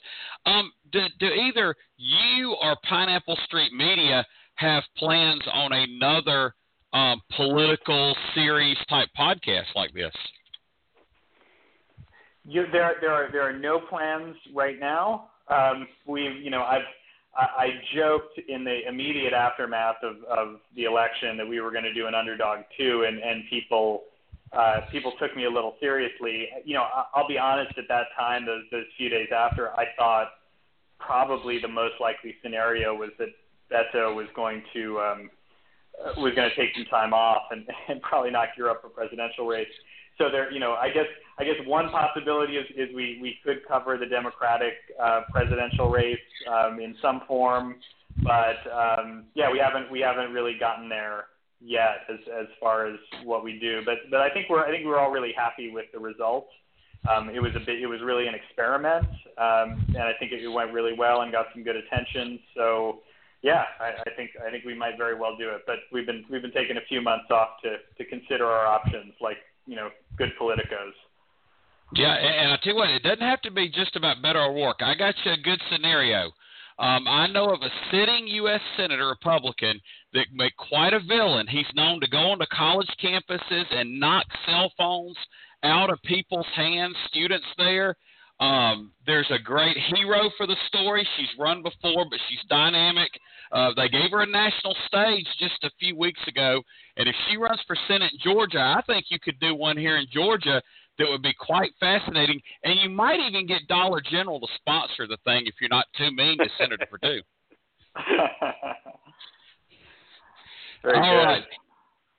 [0.49, 6.55] um, do, do either you or Pineapple Street Media have plans on another
[6.93, 10.13] um, political series type podcast like this?
[12.45, 15.29] You, there, there are there are no plans right now.
[15.49, 16.81] Um, we, you know, I've
[17.38, 21.93] I, joked in the immediate aftermath of, of the election that we were going to
[21.93, 24.04] do an underdog too, and and people
[24.54, 26.48] uh, people took me a little seriously.
[26.63, 27.78] You know, I, I'll be honest.
[27.78, 30.28] At that time, those those few days after, I thought
[31.00, 33.30] probably the most likely scenario was that
[33.71, 35.30] Beto was going to um,
[36.00, 38.89] uh, was going to take some time off and, and probably not gear up for
[38.89, 39.67] presidential race
[40.17, 43.67] so there, you know, I guess I guess one possibility is, is we we could
[43.67, 46.17] cover the Democratic uh, presidential race
[46.51, 47.75] um, in some form,
[48.23, 51.25] but um, yeah, we haven't we haven't really gotten there
[51.60, 53.82] yet as as far as what we do.
[53.86, 56.49] But but I think we're I think we're all really happy with the results.
[57.10, 59.06] Um, it was a bit it was really an experiment,
[59.38, 62.39] um, and I think it went really well and got some good attention.
[62.56, 63.01] So
[63.41, 65.62] yeah, I, I think I think we might very well do it.
[65.67, 69.13] But we've been we've been taking a few months off to to consider our options,
[69.19, 70.93] like you know good politicos.
[71.93, 74.82] Yeah, and I tell you what, it doesn't have to be just about Beto O'Rourke.
[74.82, 76.32] I got you a good scenario.
[76.78, 78.60] Um, I know of a sitting U.S.
[78.75, 79.80] Senator Republican
[80.13, 81.47] that made quite a villain.
[81.47, 85.15] He's known to go onto college campuses and knock cell phones
[85.63, 87.95] out of people's hands, students there.
[88.39, 91.08] Um, there's a great hero for the story.
[91.17, 93.10] She's run before, but she's dynamic.
[93.52, 96.62] Uh, they gave her a national stage just a few weeks ago,
[96.98, 99.98] and if she runs for Senate in Georgia, I think you could do one here
[99.98, 100.62] in Georgia
[100.98, 105.17] that would be quite fascinating, and you might even get Dollar General to sponsor the
[105.24, 107.21] thing if you're not too mean to Senator Perdue.
[110.84, 111.24] Very All good.
[111.24, 111.43] right.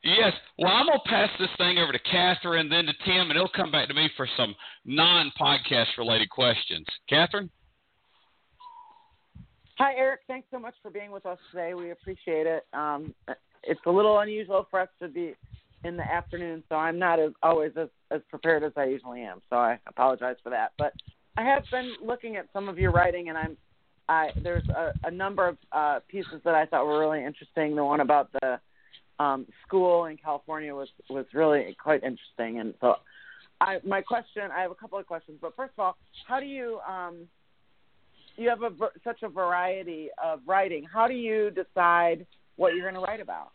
[0.06, 0.32] Yes.
[0.58, 3.72] Well, I'm gonna pass this thing over to Catherine, then to Tim, and he'll come
[3.72, 6.86] back to me for some non-podcast related questions.
[7.08, 7.50] Catherine.
[9.78, 10.20] Hi, Eric.
[10.28, 11.74] Thanks so much for being with us today.
[11.74, 12.64] We appreciate it.
[12.72, 13.14] Um,
[13.64, 15.34] it's a little unusual for us to be
[15.84, 19.42] in the afternoon, so I'm not as always as, as prepared as I usually am.
[19.50, 20.72] So I apologize for that.
[20.78, 20.92] But
[21.36, 23.56] I have been looking at some of your writing, and I'm
[24.08, 27.74] I there's a, a number of uh, pieces that I thought were really interesting.
[27.74, 28.60] The one about the
[29.18, 32.96] um, school in California was was really quite interesting, and so
[33.60, 35.38] I my question I have a couple of questions.
[35.40, 37.26] But first of all, how do you um,
[38.36, 38.70] you have a,
[39.04, 40.84] such a variety of writing?
[40.84, 42.26] How do you decide
[42.56, 43.52] what you're going to write about?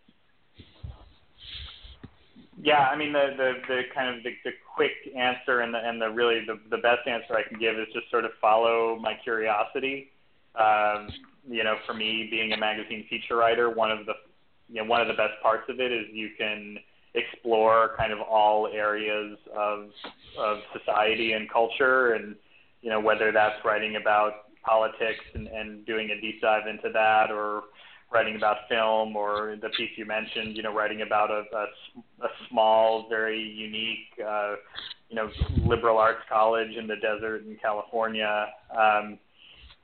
[2.61, 6.01] Yeah, I mean the the, the kind of the, the quick answer and the and
[6.01, 9.13] the really the the best answer I can give is just sort of follow my
[9.23, 10.11] curiosity.
[10.55, 11.07] Um,
[11.49, 14.13] you know, for me, being a magazine feature writer, one of the
[14.71, 16.77] you know one of the best parts of it is you can
[17.13, 19.89] explore kind of all areas of
[20.39, 22.35] of society and culture, and
[22.81, 27.31] you know whether that's writing about politics and, and doing a deep dive into that,
[27.31, 27.63] or
[28.11, 32.29] writing about film, or the piece you mentioned, you know, writing about a, a, a
[32.49, 34.55] small, very unique, uh,
[35.09, 35.29] you know,
[35.65, 38.47] liberal arts college in the desert in California.
[38.77, 39.17] Um,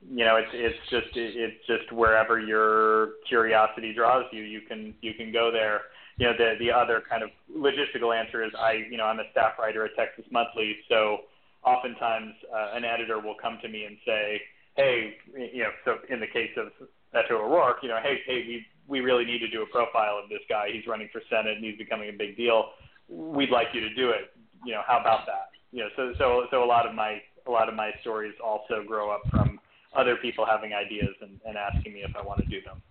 [0.06, 5.14] you know, it's it's just it's just wherever your curiosity draws you, you can you
[5.14, 5.82] can go there.
[6.18, 9.30] You know, the the other kind of logistical answer is I you know I'm a
[9.32, 11.18] staff writer at Texas Monthly, so
[11.64, 14.40] oftentimes uh, an editor will come to me and say,
[14.76, 15.16] hey,
[15.52, 16.68] you know, so in the case of
[17.14, 20.28] Beto O'Rourke, you know, hey, hey, we we really need to do a profile of
[20.28, 20.68] this guy.
[20.72, 22.70] He's running for Senate and he's becoming a big deal.
[23.08, 24.30] We'd like you to do it.
[24.64, 25.50] You know, how about that?
[25.72, 28.84] You know, so so so a lot of my a lot of my stories also
[28.86, 29.57] grow up from
[29.96, 32.82] other people having ideas and, and asking me if I want to do them.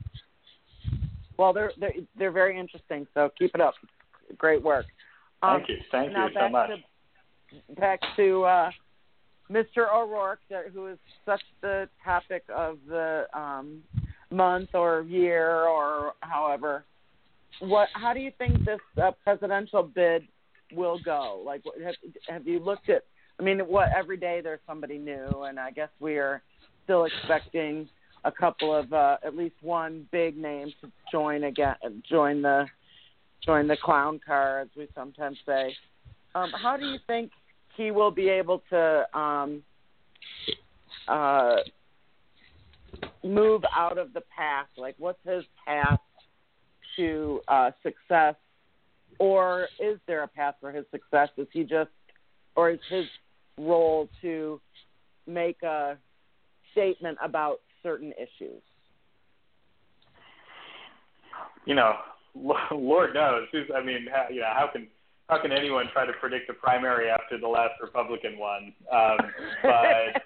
[1.37, 3.05] Well, they're they're they're very interesting.
[3.13, 3.75] So keep it up.
[4.37, 4.85] Great work.
[5.43, 5.77] Um, Thank you.
[5.91, 6.69] Thank you so much.
[6.69, 8.71] To, back to uh,
[9.49, 9.93] Mr.
[9.93, 10.39] O'Rourke,
[10.73, 13.83] who is such the topic of the um,
[14.31, 16.83] month or year or however.
[17.59, 17.87] What?
[17.93, 20.23] How do you think this uh, presidential bid
[20.73, 21.41] will go?
[21.45, 21.95] Like, have,
[22.27, 23.03] have you looked at?
[23.39, 26.41] I mean, what every day there's somebody new, and I guess we are
[26.87, 27.89] still expecting
[28.23, 31.75] a couple of uh, at least one big name to join again,
[32.09, 32.65] join the
[33.45, 35.75] join the clown car, as we sometimes say.
[36.33, 37.31] Um, how do you think
[37.75, 39.63] he will be able to um,
[41.07, 41.57] uh,
[43.23, 44.67] move out of the path?
[44.77, 45.99] Like, what's his path
[46.95, 48.35] to uh, success,
[49.19, 51.29] or is there a path for his success?
[51.37, 51.91] Is he just,
[52.55, 53.05] or is his
[53.57, 54.59] role to
[55.27, 55.97] make a
[56.77, 58.61] statement about certain issues?
[61.65, 61.95] You know,
[62.71, 63.47] Lord knows.
[63.75, 64.87] I mean, how, you know, how can
[65.27, 68.73] how can anyone try to predict a primary after the last Republican one?
[68.91, 69.17] Um,
[69.61, 70.21] but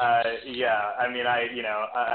[0.02, 2.14] uh, yeah, I mean, I you know, uh,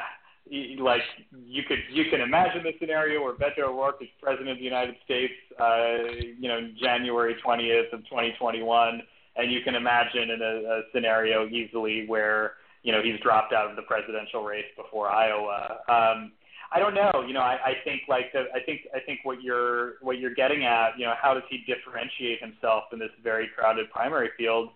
[0.84, 4.64] like you could you can imagine the scenario where Beto O'Rourke is president of the
[4.64, 9.02] United States, uh, you know, January 20th of 2021,
[9.38, 13.70] and you can imagine in a, a scenario easily where you know he's dropped out
[13.70, 15.80] of the presidential race before Iowa.
[15.90, 16.34] Um,
[16.72, 17.24] I don't know.
[17.26, 20.34] You know, I, I think like the, I think I think what you're what you're
[20.34, 20.98] getting at.
[20.98, 24.70] You know, how does he differentiate himself in this very crowded primary field?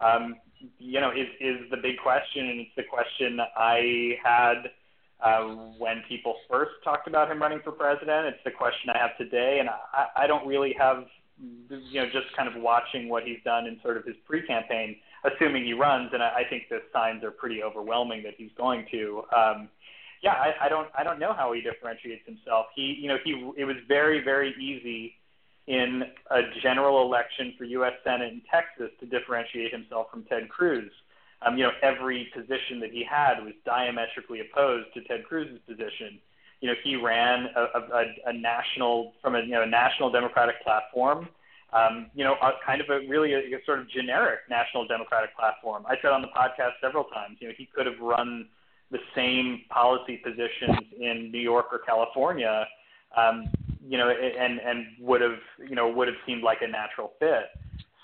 [0.00, 0.36] Um,
[0.78, 4.70] you know, is is the big question, and it's the question I had
[5.22, 5.42] uh,
[5.78, 8.26] when people first talked about him running for president.
[8.26, 11.04] It's the question I have today, and I, I don't really have,
[11.38, 15.64] you know, just kind of watching what he's done in sort of his pre-campaign assuming
[15.64, 19.22] he runs, and I, I think the signs are pretty overwhelming that he's going to.
[19.36, 19.68] Um,
[20.22, 22.66] yeah, I, I don't I don't know how he differentiates himself.
[22.74, 25.14] He you know he it was very very easy
[25.66, 27.92] in a general election for U.S.
[28.04, 30.90] Senate in Texas to differentiate himself from Ted Cruz.
[31.46, 36.18] Um, you know every position that he had was diametrically opposed to Ted Cruz's position.
[36.60, 40.62] You know he ran a, a, a national from a you know a national Democratic
[40.62, 41.28] platform
[41.72, 45.36] um, you know, a, kind of a really a, a sort of generic national democratic
[45.36, 45.84] platform.
[45.88, 48.48] I said on the podcast several times, you know, he could have run
[48.90, 52.66] the same policy positions in New York or California,
[53.16, 53.48] um,
[53.86, 57.50] you know, and and would have you know would have seemed like a natural fit.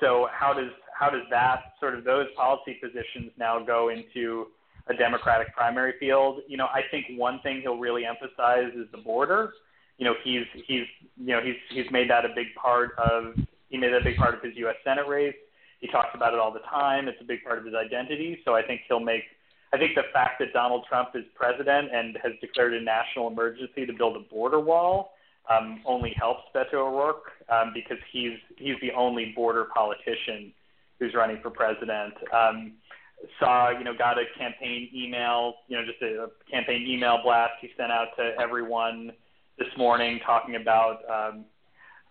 [0.01, 4.47] So how does how does that sort of those policy positions now go into
[4.89, 6.41] a Democratic primary field?
[6.47, 9.53] You know, I think one thing he'll really emphasize is the border.
[9.99, 13.35] You know, he's he's you know he's he's made that a big part of
[13.69, 14.77] he made that a big part of his U.S.
[14.85, 15.35] Senate race.
[15.81, 17.09] He talks about it all the time.
[17.09, 18.39] It's a big part of his identity.
[18.45, 19.23] So I think he'll make.
[19.73, 23.85] I think the fact that Donald Trump is president and has declared a national emergency
[23.85, 25.13] to build a border wall
[25.51, 30.53] um, only helps Beto O'Rourke um, because he's he's the only border politician
[30.99, 32.15] who's running for president.
[32.33, 32.73] Um,
[33.39, 37.53] saw you know got a campaign email you know just a, a campaign email blast
[37.61, 39.11] he sent out to everyone
[39.59, 41.45] this morning talking about um,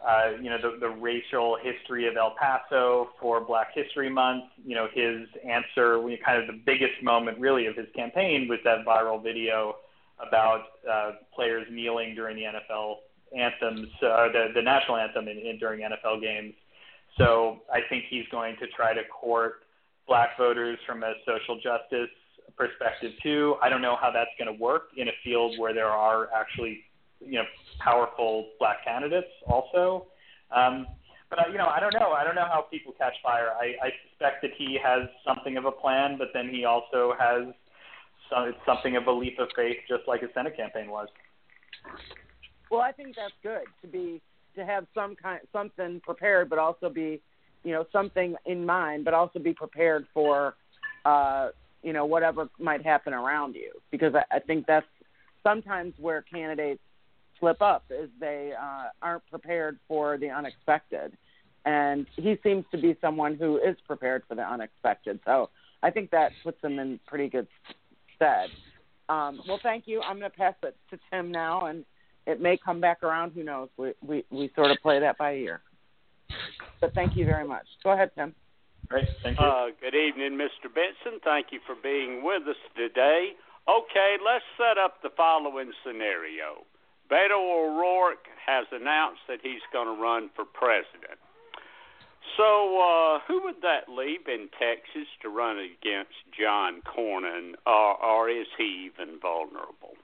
[0.05, 4.43] uh, you know, the, the racial history of El Paso for Black History Month.
[4.63, 8.85] You know, his answer, kind of the biggest moment really of his campaign was that
[8.85, 9.75] viral video
[10.19, 12.95] about uh, players kneeling during the NFL
[13.35, 16.53] anthems, uh, the, the national anthem in, in, during NFL games.
[17.17, 19.63] So I think he's going to try to court
[20.07, 22.09] black voters from a social justice
[22.57, 23.55] perspective too.
[23.61, 26.81] I don't know how that's going to work in a field where there are actually,
[27.19, 27.45] you know,
[27.79, 30.07] powerful black candidates also.
[30.55, 30.87] Um,
[31.29, 32.11] but uh, you know, I don't know.
[32.11, 33.49] I don't know how people catch fire.
[33.59, 37.53] I, I suspect that he has something of a plan, but then he also has
[38.29, 41.07] some, something of a leap of faith, just like his Senate campaign was.
[42.69, 44.21] Well, I think that's good to be
[44.55, 47.21] to have some kind something prepared, but also be,
[47.63, 50.55] you know, something in mind, but also be prepared for,
[51.05, 51.49] uh,
[51.83, 53.71] you know, whatever might happen around you.
[53.91, 54.85] Because I, I think that's
[55.43, 56.81] sometimes where candidates
[57.39, 61.17] slip up is they uh, aren't prepared for the unexpected,
[61.65, 65.19] and he seems to be someone who is prepared for the unexpected.
[65.25, 65.49] So
[65.83, 67.47] I think that puts him in pretty good
[68.15, 68.49] stead.
[69.09, 70.01] Um, well, thank you.
[70.01, 71.85] I'm going to pass it to Tim now, and
[72.25, 73.31] it may come back around.
[73.33, 73.69] Who knows?
[73.77, 75.61] We we we sort of play that by ear.
[76.81, 77.65] But thank you very much.
[77.83, 78.33] Go ahead, Tim.
[78.87, 79.07] Great.
[79.23, 79.45] Thank you.
[79.45, 80.73] Uh, good evening, Mr.
[80.73, 81.19] Benson.
[81.23, 83.33] Thank you for being with us today.
[83.67, 86.65] Okay, let's set up the following scenario.
[87.09, 91.19] Beto O'Rourke has announced that he's going to run for president.
[92.37, 98.29] So, uh, who would that leave in Texas to run against John Cornyn, or, or
[98.29, 99.95] is he even vulnerable?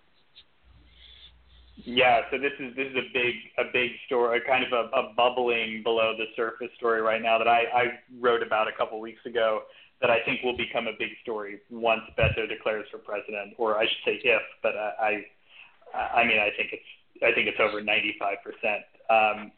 [1.83, 5.13] Yeah, so this is this is a big a big story, kind of a, a
[5.17, 7.83] bubbling below the surface story right now that I, I
[8.19, 9.63] wrote about a couple weeks ago
[9.99, 13.85] that I think will become a big story once Beto declares for president, or I
[13.85, 15.25] should say if, but I I
[16.25, 18.83] mean I think it's I think it's over 95 percent.
[19.09, 19.51] Um,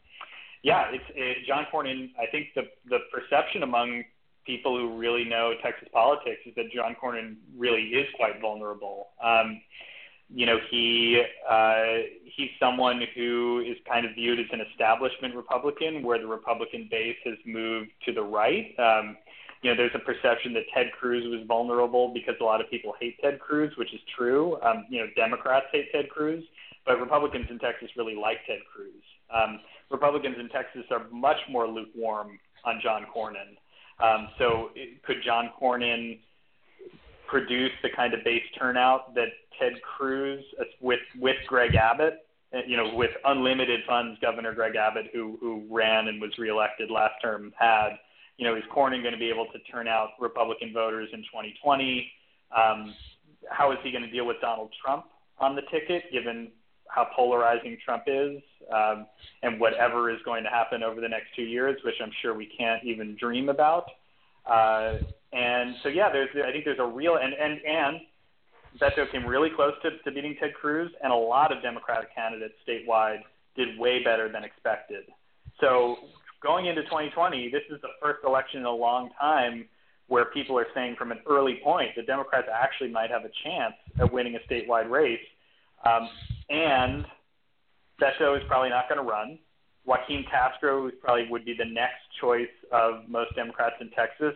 [0.62, 2.10] yeah, it's it, John Cornyn.
[2.18, 4.04] I think the the perception among
[4.46, 9.08] people who really know Texas politics is that John Cornyn really is quite vulnerable.
[9.22, 9.60] Um,
[10.28, 16.02] you know, he uh, he's someone who is kind of viewed as an establishment Republican,
[16.02, 18.74] where the Republican base has moved to the right.
[18.78, 19.16] Um,
[19.64, 22.92] you know, there's a perception that Ted Cruz was vulnerable because a lot of people
[23.00, 24.60] hate Ted Cruz, which is true.
[24.60, 26.44] Um, you know, Democrats hate Ted Cruz,
[26.84, 28.92] but Republicans in Texas really like Ted Cruz.
[29.34, 29.60] Um,
[29.90, 33.56] Republicans in Texas are much more lukewarm on John Cornyn.
[34.04, 36.18] Um, so, it, could John Cornyn
[37.26, 42.58] produce the kind of base turnout that Ted Cruz uh, with with Greg Abbott, uh,
[42.66, 47.14] you know, with unlimited funds, Governor Greg Abbott, who who ran and was reelected last
[47.22, 47.92] term, had.
[48.36, 52.10] You know, is Cornyn going to be able to turn out Republican voters in 2020?
[52.56, 52.94] Um,
[53.48, 55.04] how is he going to deal with Donald Trump
[55.38, 56.50] on the ticket, given
[56.88, 58.40] how polarizing Trump is,
[58.72, 59.06] um,
[59.42, 62.48] and whatever is going to happen over the next two years, which I'm sure we
[62.58, 63.86] can't even dream about.
[64.46, 64.98] Uh,
[65.32, 68.00] and so, yeah, there's I think there's a real and and and
[68.80, 72.54] Beto came really close to, to beating Ted Cruz, and a lot of Democratic candidates
[72.68, 73.20] statewide
[73.56, 75.04] did way better than expected.
[75.60, 75.96] So
[76.44, 79.66] going into 2020, this is the first election in a long time
[80.06, 83.74] where people are saying from an early point the Democrats actually might have a chance
[83.98, 85.18] at winning a statewide race.
[85.84, 86.08] Um,
[86.50, 87.06] and
[88.00, 89.38] Beto is probably not going to run.
[89.86, 94.34] Joaquin Castro, probably would be the next choice of most Democrats in Texas,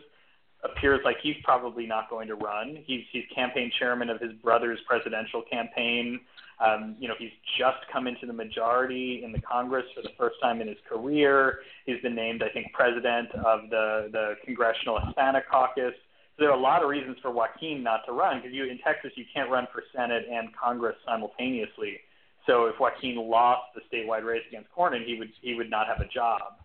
[0.64, 2.78] appears like he's probably not going to run.
[2.84, 6.20] He's he's campaign chairman of his brother's presidential campaign.
[6.64, 10.36] Um, you know, he's just come into the majority in the Congress for the first
[10.42, 11.60] time in his career.
[11.86, 15.94] He's been named, I think, president of the the Congressional Hispanic Caucus.
[16.36, 18.78] So there are a lot of reasons for Joaquin not to run because you in
[18.78, 22.00] Texas you can't run for Senate and Congress simultaneously.
[22.46, 26.00] So if Joaquin lost the statewide race against Cornyn, he would he would not have
[26.00, 26.58] a job.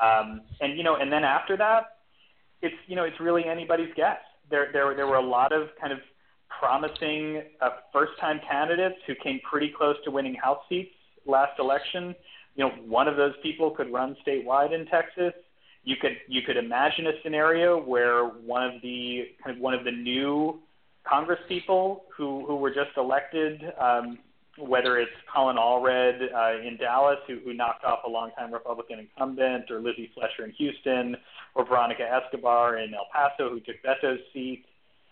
[0.00, 1.99] Um, and you know, and then after that,
[2.62, 4.18] it's you know it's really anybody's guess.
[4.50, 5.98] There there there were a lot of kind of
[6.60, 10.90] promising uh, first-time candidates who came pretty close to winning House seats
[11.26, 12.14] last election.
[12.56, 15.32] You know, one of those people could run statewide in Texas.
[15.84, 19.84] You could you could imagine a scenario where one of the kind of one of
[19.84, 20.60] the new
[21.08, 24.18] Congress people who who were just elected um,
[24.60, 29.70] whether it's Colin Allred uh, in Dallas, who, who knocked off a longtime Republican incumbent,
[29.70, 31.16] or Lizzie Fletcher in Houston,
[31.54, 34.64] or Veronica Escobar in El Paso, who took Beto's seat.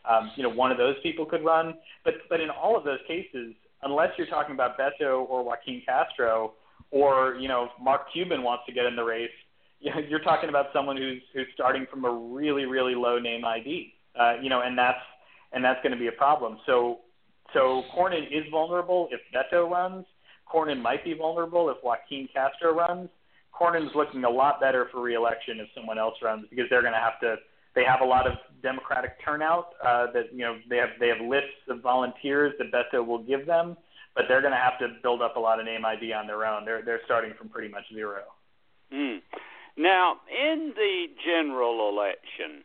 [0.09, 1.75] Um, you know, one of those people could run.
[2.05, 6.53] But but in all of those cases, unless you're talking about Beto or Joaquin Castro,
[6.91, 9.31] or you know, Mark Cuban wants to get in the race,
[9.81, 13.45] you know, you're talking about someone who's who's starting from a really really low name
[13.45, 13.95] ID.
[14.19, 14.99] Uh, you know, and that's
[15.53, 16.59] and that's going to be a problem.
[16.67, 17.01] So
[17.53, 20.05] so Cornyn is vulnerable if Beto runs.
[20.53, 23.09] Cornyn might be vulnerable if Joaquin Castro runs.
[23.59, 27.01] Cornyn's looking a lot better for reelection if someone else runs because they're going to
[27.01, 27.37] have to.
[27.75, 29.69] They have a lot of Democratic turnout.
[29.85, 33.47] Uh, that you know they have they have lists of volunteers that Beto will give
[33.47, 33.77] them,
[34.15, 36.45] but they're going to have to build up a lot of name ID on their
[36.45, 36.65] own.
[36.65, 38.23] They're they're starting from pretty much zero.
[38.93, 39.19] Mm.
[39.77, 42.65] Now, in the general election,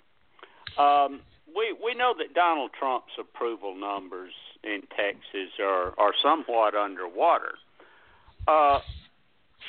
[0.78, 1.22] um,
[1.56, 7.56] we we know that Donald Trump's approval numbers in Texas are are somewhat underwater.
[8.48, 8.80] Uh,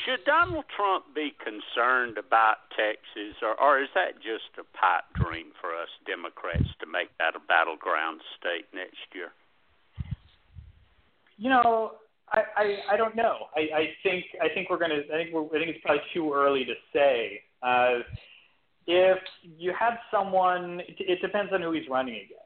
[0.02, 5.52] should Donald Trump be concerned about Texas, or, or is that just a pipe dream
[5.60, 9.30] for us Democrats to make that a battleground state next year?
[11.38, 11.92] You know,
[12.32, 13.46] I, I, I don't know.
[13.56, 15.02] I, I think I think we're gonna.
[15.12, 17.42] I think we're, I think it's probably too early to say.
[17.62, 18.02] Uh,
[18.86, 19.18] if
[19.58, 22.43] you have someone, it, it depends on who he's running against.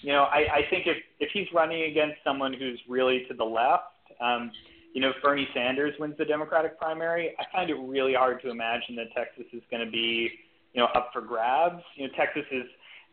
[0.00, 3.44] You know, I, I think if if he's running against someone who's really to the
[3.44, 3.84] left,
[4.20, 4.50] um,
[4.92, 8.50] you know, if Bernie Sanders wins the Democratic primary, I find it really hard to
[8.50, 10.30] imagine that Texas is going to be,
[10.72, 11.82] you know, up for grabs.
[11.96, 12.64] You know, Texas is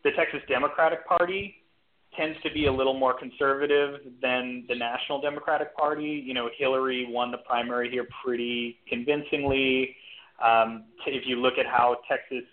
[0.02, 1.56] the Texas Democratic Party
[2.16, 6.22] tends to be a little more conservative than the National Democratic Party.
[6.24, 9.96] You know, Hillary won the primary here pretty convincingly.
[10.42, 12.44] Um, if you look at how Texas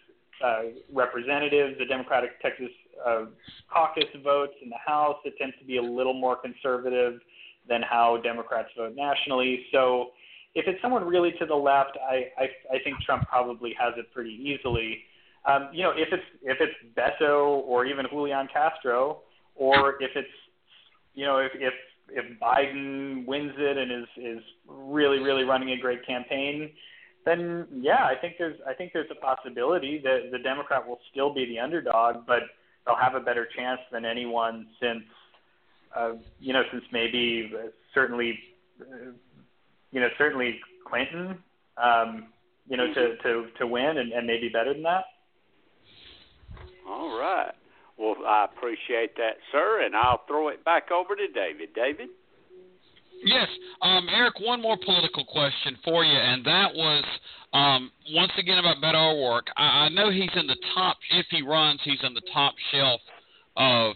[0.44, 0.62] uh,
[0.92, 2.70] representatives, the Democratic Texas
[3.06, 3.26] uh,
[3.72, 7.20] caucus votes in the House, it tends to be a little more conservative
[7.68, 9.66] than how Democrats vote nationally.
[9.72, 10.12] So
[10.56, 14.12] if it's someone really to the left, I, I, I think Trump probably has it
[14.14, 15.04] pretty easily.
[15.48, 19.22] Um, you know, if it's if it's Beto or even Julian Castro,
[19.56, 20.28] or if it's
[21.16, 21.74] you know if if
[22.10, 26.70] if Biden wins it and is is really really running a great campaign,
[27.26, 31.34] then yeah, I think there's I think there's a possibility that the Democrat will still
[31.34, 32.44] be the underdog, but
[32.86, 35.04] they'll have a better chance than anyone since
[35.96, 37.52] uh, you know since maybe
[37.94, 38.38] certainly
[38.82, 39.12] uh,
[39.92, 41.38] you know certainly Clinton
[41.78, 42.28] um,
[42.68, 45.06] you know to to to win and, and maybe better than that.
[46.88, 47.54] All right.
[47.98, 51.70] Well, I appreciate that, sir, and I'll throw it back over to David.
[51.76, 52.10] David.
[53.24, 53.48] Yes,
[53.82, 54.40] um, Eric.
[54.40, 57.04] One more political question for you, and that was
[57.54, 59.48] um, once again about Beto O'Rourke.
[59.58, 60.98] I, I know he's in the top.
[61.12, 63.02] If he runs, he's in the top shelf
[63.58, 63.96] of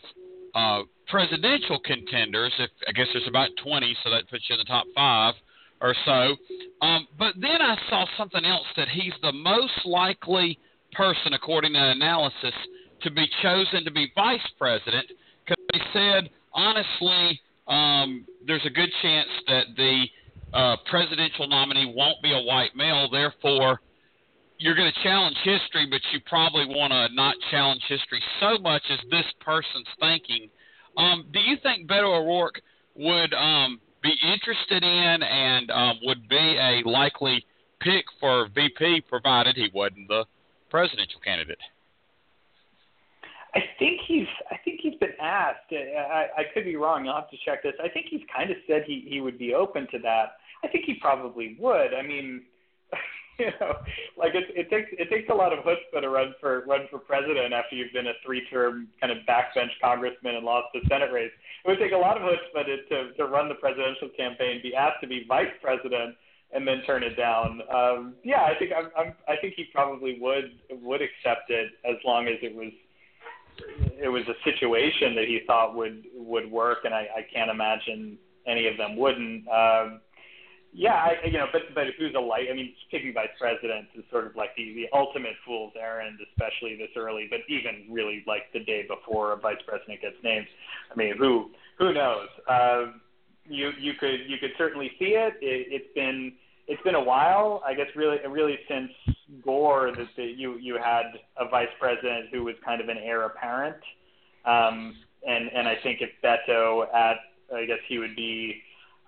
[0.53, 2.53] uh, presidential contenders.
[2.59, 5.33] If I guess there's about 20, so that puts you in the top five
[5.81, 6.35] or so.
[6.81, 10.59] Um, but then I saw something else that he's the most likely
[10.93, 12.53] person, according to analysis,
[13.01, 15.05] to be chosen to be vice president
[15.45, 20.05] because they said honestly um, there's a good chance that the
[20.53, 23.09] uh, presidential nominee won't be a white male.
[23.11, 23.81] Therefore,
[24.57, 28.83] you're going to challenge history, but you probably want to not challenge history so much
[28.89, 30.49] as this person's thinking.
[30.97, 32.61] Um, do you think Beto O'Rourke
[32.95, 37.45] would um, be interested in and um, would be a likely
[37.81, 40.25] pick for VP, provided he wasn't the
[40.69, 41.59] presidential candidate?
[43.55, 45.71] I think he's I think he's been asked.
[45.71, 47.07] I, I could be wrong.
[47.07, 47.73] I'll have to check this.
[47.81, 50.35] I think he's kind of said he he would be open to that.
[50.63, 51.93] I think he probably would.
[51.93, 52.43] I mean,
[53.39, 53.75] you know,
[54.17, 56.99] like it, it takes it takes a lot of chutzpah to run for run for
[56.99, 61.31] president after you've been a three-term kind of backbench congressman and lost the Senate race.
[61.63, 64.75] It would take a lot of chutzpah to to, to run the presidential campaign, be
[64.75, 66.15] asked to be vice president,
[66.51, 67.61] and then turn it down.
[67.73, 71.95] Um, yeah, I think I'm, I'm I think he probably would would accept it as
[72.03, 72.71] long as it was
[74.01, 78.17] it was a situation that he thought would would work, and I, I can't imagine
[78.45, 79.47] any of them wouldn't.
[79.47, 80.01] Um,
[80.77, 82.47] yeah, I, you know, but but who's a light?
[82.51, 86.75] I mean, picking vice president is sort of like the the ultimate fool's errand, especially
[86.75, 87.27] this early.
[87.29, 90.47] But even really like the day before a vice president gets named,
[90.91, 92.27] I mean, who who knows?
[92.49, 92.85] Uh,
[93.45, 95.35] you you could you could certainly see it.
[95.41, 96.33] it it's been
[96.67, 97.61] it's been a while.
[97.65, 98.91] I guess really really since
[99.43, 101.03] Gore that the, you you had
[101.37, 103.77] a vice president who was kind of an heir apparent,
[104.45, 104.95] um,
[105.27, 107.17] and and I think if Beto at
[107.55, 108.61] I guess he would be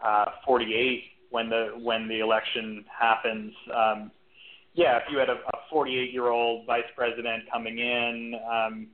[0.03, 3.53] uh, 48 when the when the election happens.
[3.74, 4.12] Um,
[4.74, 8.88] yeah, if you had a, a 48 year old vice president coming in, um,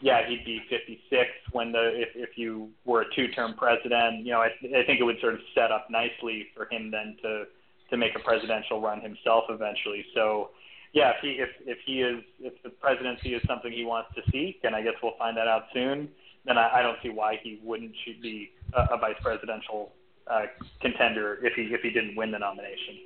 [0.00, 4.24] yeah, he'd be 56 when the if if you were a two term president.
[4.26, 4.48] You know, I,
[4.78, 7.44] I think it would sort of set up nicely for him then to
[7.90, 10.04] to make a presidential run himself eventually.
[10.14, 10.50] So,
[10.92, 14.22] yeah, if he if if he is if the presidency is something he wants to
[14.30, 16.08] seek, and I guess we'll find that out soon,
[16.44, 19.92] then I, I don't see why he wouldn't be a, a vice presidential
[20.30, 20.46] uh,
[20.80, 22.96] contender if he if he didn't win the nomination.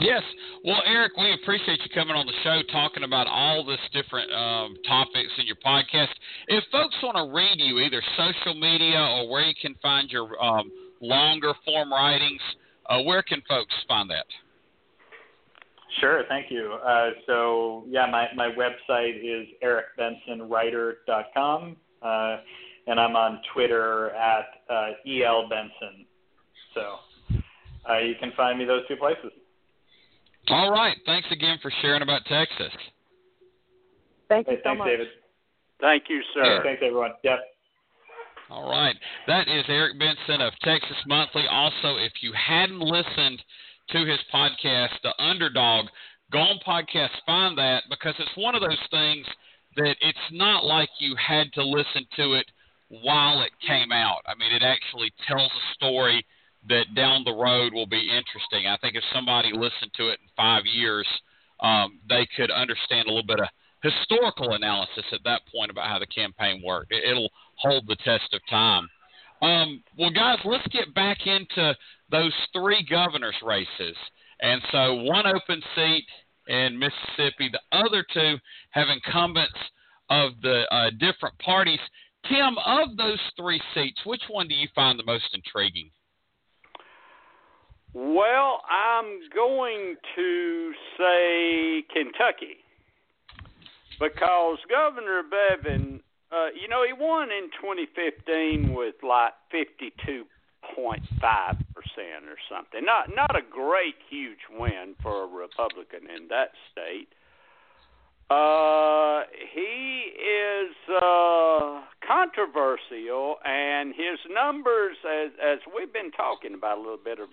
[0.00, 0.22] Yes.
[0.64, 4.76] Well, Eric, we appreciate you coming on the show talking about all this different um,
[4.86, 6.12] topics in your podcast.
[6.48, 10.42] If folks want to read you, either social media or where you can find your
[10.42, 12.40] um, longer form writings,
[12.88, 14.26] uh, where can folks find that?
[16.00, 16.76] Sure, thank you.
[16.84, 22.38] Uh, so, yeah, my, my website is ericbensonwriter.com, uh,
[22.86, 26.04] and I'm on Twitter at uh, elbenson.
[26.74, 26.96] So,
[27.88, 29.30] uh, you can find me those two places.
[30.48, 30.96] All right.
[31.06, 32.72] Thanks again for sharing about Texas.
[34.28, 34.88] Thank you hey, so thanks, much.
[34.88, 35.06] David.
[35.80, 36.42] Thank you, sir.
[36.42, 37.12] Hey, thanks, everyone.
[37.22, 37.38] Yep.
[38.54, 38.94] All right.
[39.26, 41.42] That is Eric Benson of Texas Monthly.
[41.50, 43.42] Also, if you hadn't listened
[43.90, 45.86] to his podcast, The Underdog.
[46.30, 49.26] Go on podcast, find that because it's one of those things
[49.74, 52.46] that it's not like you had to listen to it
[53.02, 54.22] while it came out.
[54.28, 56.24] I mean, it actually tells a story
[56.68, 58.68] that down the road will be interesting.
[58.68, 61.08] I think if somebody listened to it in five years,
[61.58, 63.48] um, they could understand a little bit of
[63.82, 66.92] historical analysis at that point about how the campaign worked.
[66.92, 68.88] It, it'll hold the test of time.
[69.42, 71.74] Um, well, guys, let's get back into
[72.10, 73.96] those three governors' races.
[74.40, 76.06] And so, one open seat
[76.48, 78.36] in Mississippi, the other two
[78.70, 79.58] have incumbents
[80.10, 81.78] of the uh, different parties.
[82.28, 85.90] Tim, of those three seats, which one do you find the most intriguing?
[87.92, 92.56] Well, I'm going to say Kentucky
[94.00, 96.00] because Governor Bevin,
[96.32, 100.24] uh, you know, he won in 2015 with like 52.5
[101.74, 102.84] percent or something.
[102.84, 107.08] Not not a great huge win for a Republican in that state.
[108.30, 116.80] Uh, he is uh, controversial, and his numbers, as as we've been talking about a
[116.80, 117.28] little bit, are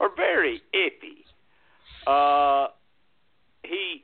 [0.00, 1.22] are very iffy.
[2.06, 2.68] Uh,
[3.62, 4.02] he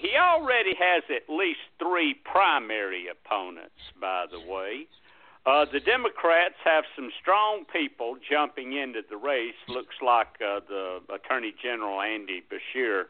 [0.00, 3.80] he already has at least three primary opponents.
[4.00, 4.86] By the way,
[5.46, 9.54] uh, the Democrats have some strong people jumping into the race.
[9.68, 13.04] Looks like uh, the Attorney General Andy Beshear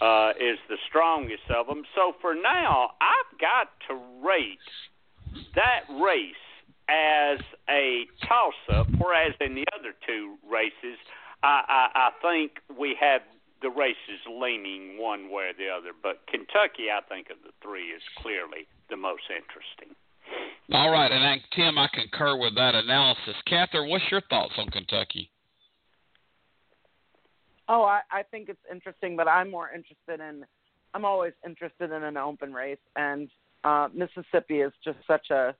[0.00, 1.82] uh, is the strongest of them.
[1.94, 4.58] So for now, I've got to rate
[5.54, 6.34] that race
[6.88, 10.98] as a toss up, whereas in the other two races,
[11.42, 13.22] I, I, I think we have
[13.62, 15.92] the races leaning one way or the other.
[16.02, 19.94] But Kentucky, I think of the three, is clearly the most interesting.
[20.72, 23.34] All right, and I, Tim, I concur with that analysis.
[23.46, 25.30] Catherine, what's your thoughts on Kentucky?
[27.68, 30.44] Oh, I, I think it's interesting, but I'm more interested in.
[30.94, 33.28] I'm always interested in an open race, and
[33.64, 35.54] uh, Mississippi is just such a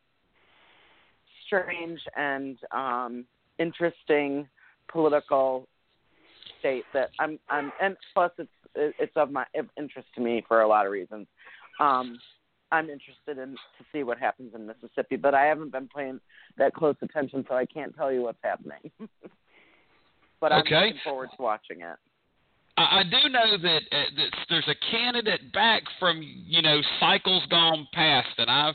[1.47, 3.25] strange and um,
[3.59, 4.49] interesting
[4.89, 5.69] political
[6.59, 7.39] state that I'm.
[7.49, 9.45] I'm, and plus it's it's of my
[9.79, 11.27] interest to me for a lot of reasons.
[11.81, 12.19] Um,
[12.73, 16.21] I'm interested in to see what happens in Mississippi, but I haven't been paying
[16.59, 18.91] that close attention, so I can't tell you what's happening.
[20.41, 20.87] but I'm okay.
[20.87, 21.97] looking forward to watching it.
[22.77, 27.45] I, I do know that, uh, that there's a candidate back from you know cycles
[27.51, 28.75] gone past, and I've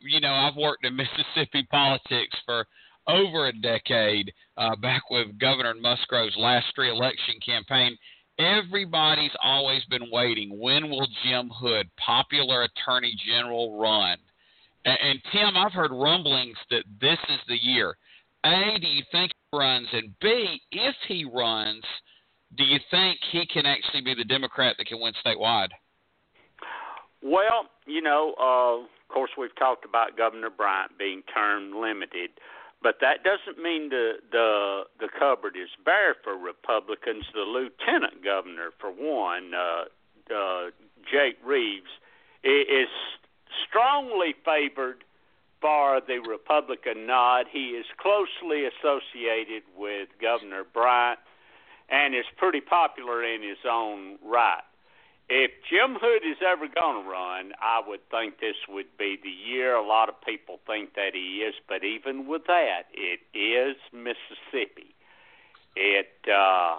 [0.00, 0.96] you know I've worked in
[1.36, 2.66] Mississippi politics for
[3.08, 7.96] over a decade, uh, back with Governor Musgrove's last re-election campaign.
[8.38, 10.58] Everybody's always been waiting.
[10.58, 14.18] When will Jim Hood, popular Attorney General, run?
[14.84, 17.96] And, and Tim, I've heard rumblings that this is the year.
[18.44, 19.88] A, do you think he runs?
[19.92, 21.82] And B, if he runs,
[22.56, 25.70] do you think he can actually be the Democrat that can win statewide?
[27.22, 32.30] Well, you know, uh, of course, we've talked about Governor Bryant being term limited,
[32.86, 37.24] but that doesn't mean the the the cupboard is bare for Republicans.
[37.34, 39.86] The lieutenant governor, for one, uh,
[40.32, 40.70] uh,
[41.10, 41.90] Tate Reeves,
[42.44, 42.86] is
[43.66, 45.02] strongly favored
[45.60, 47.46] for the Republican nod.
[47.50, 51.18] He is closely associated with Governor Bryant
[51.88, 54.62] and is pretty popular in his own right.
[55.28, 59.30] If Jim Hood is ever going to run, I would think this would be the
[59.30, 59.74] year.
[59.74, 64.94] A lot of people think that he is, but even with that, it is Mississippi.
[65.74, 66.78] It, uh,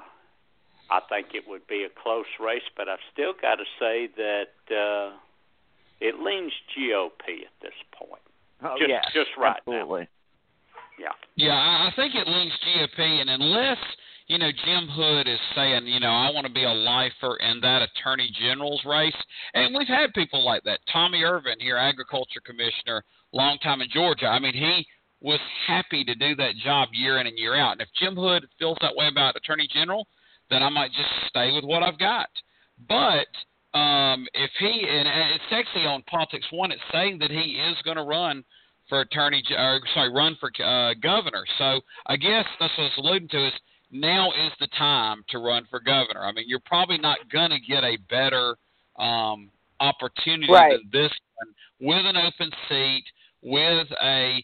[0.90, 4.56] I think it would be a close race, but I've still got to say that
[4.72, 5.18] uh,
[6.00, 8.22] it leans GOP at this point.
[8.64, 10.02] Oh, just, yeah, just right absolutely.
[10.02, 10.08] now.
[11.36, 13.78] Yeah, I think it leans GOP, and unless
[14.28, 17.62] you know, Jim Hood is saying, you know, I want to be a lifer in
[17.62, 19.16] that attorney general's race.
[19.54, 20.80] And we've had people like that.
[20.92, 24.28] Tommy Irvin here, agriculture commissioner, long time in Georgia.
[24.28, 24.86] I mean, he
[25.22, 27.74] was happy to do that job year in and year out.
[27.74, 30.08] And if Jim Hood feels that way about attorney general,
[30.50, 32.30] then I might just stay with what I've got.
[32.88, 33.28] But
[33.78, 37.98] um, if he, and it's actually on Politics One, it's saying that he is going
[37.98, 38.44] to run
[38.90, 41.44] for attorney, or sorry, run for uh, governor.
[41.58, 43.54] So I guess that's what it's alluding to is
[43.92, 46.26] now is the time to run for governor.
[46.26, 48.56] I mean, you're probably not going to get a better
[48.98, 50.72] um, opportunity right.
[50.72, 53.04] than this one with an open seat,
[53.42, 54.44] with a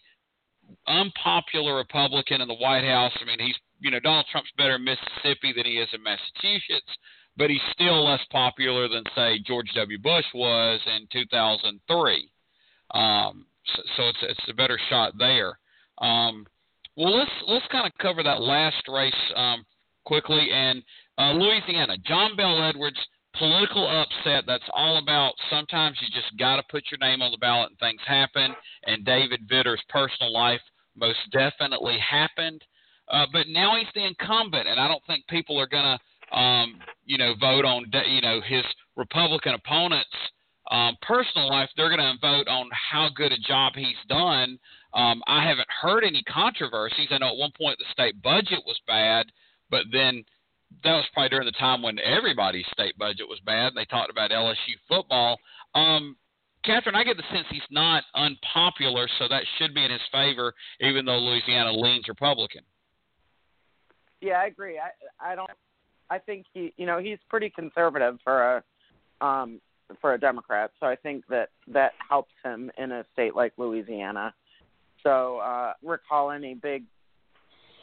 [0.87, 3.11] unpopular Republican in the White House.
[3.21, 6.91] I mean, he's you know Donald Trump's better in Mississippi than he is in Massachusetts,
[7.37, 9.99] but he's still less popular than say George W.
[9.99, 12.29] Bush was in 2003.
[12.91, 15.57] Um, so, so it's it's a better shot there.
[15.99, 16.45] Um,
[16.95, 19.63] well, let's let's kind of cover that last race um,
[20.05, 20.49] quickly.
[20.51, 20.83] And
[21.17, 22.99] uh, Louisiana, John Bel Edwards,
[23.37, 24.43] political upset.
[24.45, 27.79] That's all about sometimes you just got to put your name on the ballot and
[27.79, 28.55] things happen.
[28.85, 30.61] And David Vitter's personal life
[30.95, 32.61] most definitely happened.
[33.09, 36.79] Uh, but now he's the incumbent, and I don't think people are going to, um,
[37.05, 38.63] you know, vote on, you know, his
[38.95, 40.09] Republican opponents'
[40.71, 41.69] um, personal life.
[41.75, 44.57] They're going to vote on how good a job he's done.
[44.93, 47.07] Um, I haven't heard any controversies.
[47.11, 49.25] I know at one point the state budget was bad,
[49.71, 50.23] but then
[50.83, 53.67] that was probably during the time when everybody's state budget was bad.
[53.67, 55.39] And they talked about LSU football.
[55.75, 56.15] Um,
[56.63, 60.53] Catherine, I get the sense he's not unpopular, so that should be in his favor,
[60.79, 62.61] even though Louisiana leans Republican.
[64.21, 64.79] Yeah, I agree.
[64.79, 65.49] I I don't.
[66.09, 68.63] I think he, you know, he's pretty conservative for
[69.21, 69.59] a um
[69.99, 74.33] for a Democrat, so I think that that helps him in a state like Louisiana.
[75.03, 76.83] So uh recall any big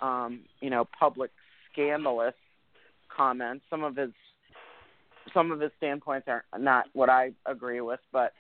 [0.01, 1.31] um, you know, public
[1.73, 2.35] scandalous
[3.15, 3.65] comments.
[3.71, 4.11] Some of his
[5.35, 8.33] some of his standpoints are not what I agree with, but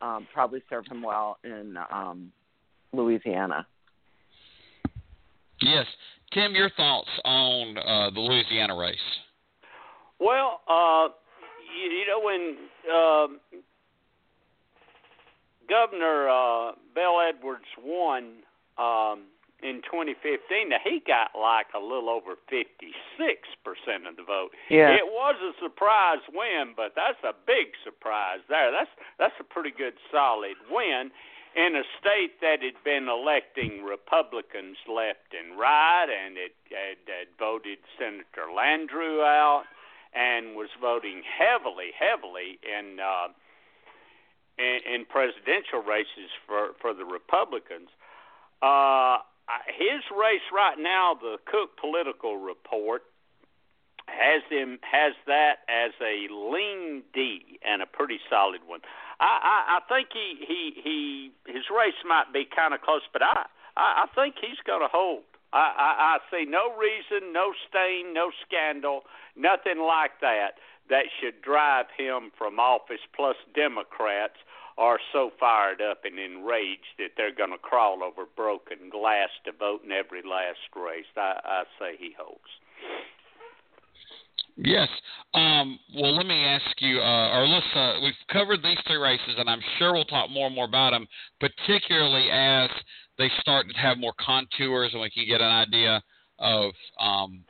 [0.00, 2.32] um, probably serve him well in um,
[2.92, 3.66] Louisiana.
[5.60, 5.86] Yes,
[6.32, 8.96] Tim, your thoughts on uh, the Louisiana race?
[10.18, 11.08] Well, uh,
[11.76, 12.56] you, you know when
[12.90, 13.58] uh,
[15.70, 18.42] Governor uh, Bel Edwards won.
[18.76, 19.30] Um,
[19.62, 22.64] in 2015, now he got like a little over 56%
[24.08, 24.56] of the vote.
[24.70, 24.88] Yeah.
[24.96, 28.72] It was a surprise win, but that's a big surprise there.
[28.72, 31.12] That's that's a pretty good solid win
[31.54, 37.26] in a state that had been electing Republicans left and right and it had, had
[37.38, 39.64] voted Senator Landrieu out
[40.14, 43.34] and was voting heavily heavily in uh
[44.60, 47.88] in, presidential races for for the Republicans.
[48.62, 49.18] Uh
[49.66, 53.02] his race right now, the Cook Political Report
[54.06, 58.80] has him has that as a lean D and a pretty solid one.
[59.20, 63.22] I, I, I think he, he he his race might be kind of close, but
[63.22, 63.46] I
[63.76, 65.22] I, I think he's going to hold.
[65.52, 69.02] I, I, I see no reason, no stain, no scandal,
[69.34, 70.58] nothing like that
[70.90, 73.00] that should drive him from office.
[73.16, 74.36] Plus, Democrats
[74.76, 79.52] are so fired up and enraged that they're going to crawl over broken glass to
[79.52, 81.08] vote in every last race.
[81.16, 82.40] I, I say he holds.
[84.56, 84.88] Yes.
[85.32, 89.60] Um, well, let me ask you, uh, uh, we've covered these three races, and I'm
[89.78, 91.06] sure we'll talk more and more about them,
[91.40, 92.68] particularly as
[93.18, 96.02] they start to have more contours and we can get an idea
[96.38, 97.44] of um,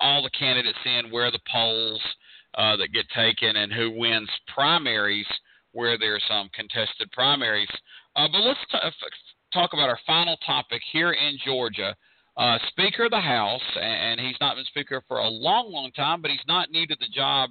[0.00, 2.00] all the candidates in, where the polls
[2.54, 5.26] uh, that get taken, and who wins primaries–
[5.76, 7.68] where there's some contested primaries.
[8.16, 8.78] Uh, but let's t-
[9.52, 11.94] talk about our final topic here in Georgia.
[12.38, 16.22] Uh, Speaker of the House, and he's not been Speaker for a long, long time,
[16.22, 17.50] but he's not new to the job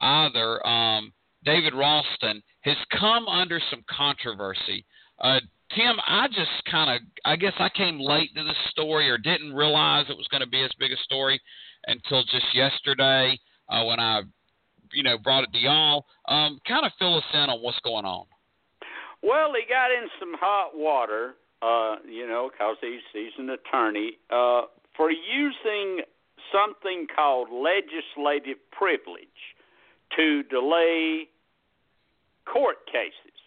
[0.00, 0.66] either.
[0.66, 1.12] Um,
[1.44, 4.84] David Ralston has come under some controversy.
[5.20, 5.38] Uh,
[5.76, 9.54] Tim, I just kind of, I guess I came late to this story or didn't
[9.54, 11.40] realize it was going to be as big a story
[11.86, 14.22] until just yesterday uh, when I
[14.92, 16.06] you know brought it to y'all.
[16.28, 18.26] Um, kind of fill us in on what's going on.
[19.22, 24.18] Well, he got in some hot water, uh, you know, because he's he's an attorney
[24.30, 24.62] uh,
[24.96, 26.04] for using
[26.52, 29.28] something called legislative privilege
[30.16, 31.28] to delay
[32.46, 33.38] court cases.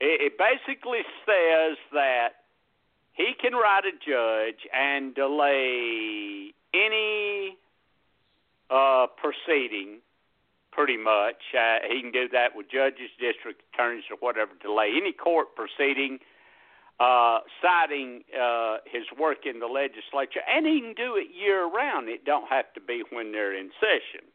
[0.00, 2.30] It, it basically says that
[3.12, 7.56] he can write a judge and delay any
[8.72, 10.00] uh, proceeding
[10.72, 11.36] pretty much.
[11.52, 14.52] Uh, he can do that with judges, district attorneys, or whatever.
[14.62, 16.18] Delay any court proceeding,
[16.98, 22.08] uh, citing uh, his work in the legislature, and he can do it year round.
[22.08, 24.26] It don't have to be when they're in session.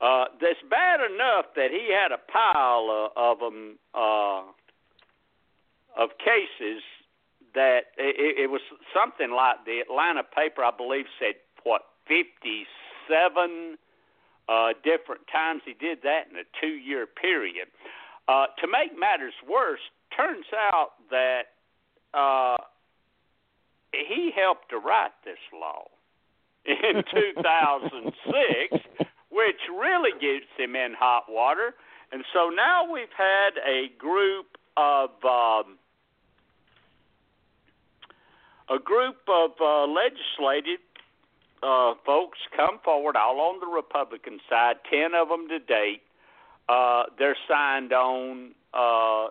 [0.00, 4.42] Uh, that's bad enough that he had a pile uh, of them uh,
[5.96, 6.82] of cases
[7.54, 8.60] that it, it was
[8.92, 12.66] something like the Atlanta paper, I believe, said what fifty
[13.08, 13.76] seven
[14.48, 15.62] uh, different times.
[15.64, 17.68] He did that in a two year period.
[18.28, 19.80] Uh, to make matters worse,
[20.16, 21.54] turns out that
[22.14, 22.56] uh,
[23.92, 25.86] he helped to write this law
[26.64, 28.84] in 2006,
[29.30, 31.74] which really gets him in hot water.
[32.12, 35.78] And so now we've had a group of um,
[38.70, 40.80] a group of uh, legislative
[41.62, 46.02] uh, folks come forward, all on the Republican side, 10 of them to date.
[46.68, 49.28] Uh, they're signed on uh,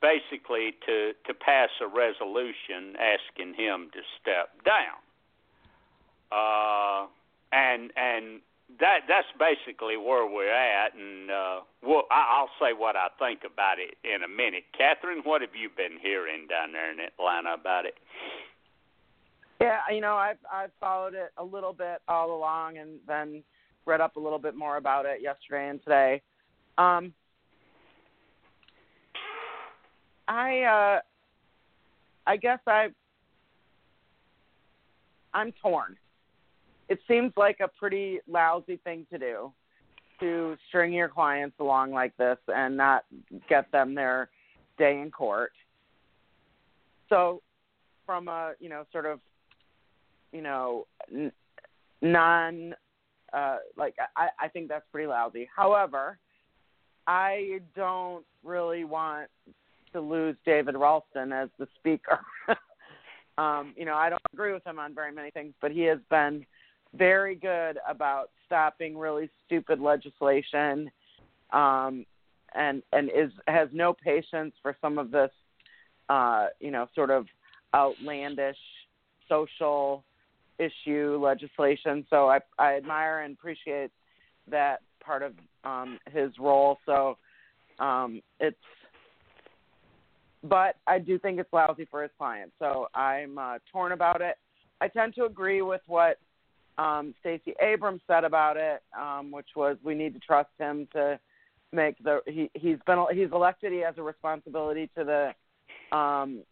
[0.00, 5.00] basically to, to pass a resolution asking him to step down.
[6.32, 7.06] Uh,
[7.52, 8.40] and and
[8.80, 10.94] that that's basically where we're at.
[10.94, 14.64] And uh, well, I, I'll say what I think about it in a minute.
[14.76, 17.94] Catherine, what have you been hearing down there in Atlanta about it?
[19.64, 23.42] Yeah, you know, I've I've followed it a little bit all along, and then
[23.86, 26.20] read up a little bit more about it yesterday and today.
[26.76, 27.14] Um,
[30.28, 31.00] I uh,
[32.26, 32.88] I guess I
[35.32, 35.96] I'm torn.
[36.90, 39.50] It seems like a pretty lousy thing to do
[40.20, 43.06] to string your clients along like this and not
[43.48, 44.28] get them their
[44.76, 45.52] day in court.
[47.08, 47.40] So,
[48.04, 49.20] from a you know sort of
[50.34, 51.32] you know n-
[52.02, 52.74] non
[53.32, 55.48] uh, like I, I think that's pretty lousy.
[55.54, 56.18] However,
[57.06, 59.28] I don't really want
[59.92, 62.20] to lose David Ralston as the speaker.
[63.38, 65.98] um, you know, I don't agree with him on very many things, but he has
[66.10, 66.44] been
[66.94, 70.90] very good about stopping really stupid legislation,
[71.52, 72.04] um,
[72.54, 75.30] and and is has no patience for some of this,
[76.08, 77.26] uh, you know, sort of
[77.74, 78.58] outlandish
[79.28, 80.04] social
[80.58, 82.06] issue legislation.
[82.10, 83.90] So I I admire and appreciate
[84.50, 85.32] that part of
[85.64, 86.78] um, his role.
[86.86, 87.16] So
[87.78, 88.56] um, it's
[90.42, 92.52] but I do think it's lousy for his clients.
[92.58, 94.36] So I'm uh, torn about it.
[94.80, 96.18] I tend to agree with what
[96.76, 101.18] um, Stacey Abrams said about it, um, which was we need to trust him to
[101.72, 103.72] make the he he's been he's elected.
[103.72, 106.42] He has a responsibility to the um,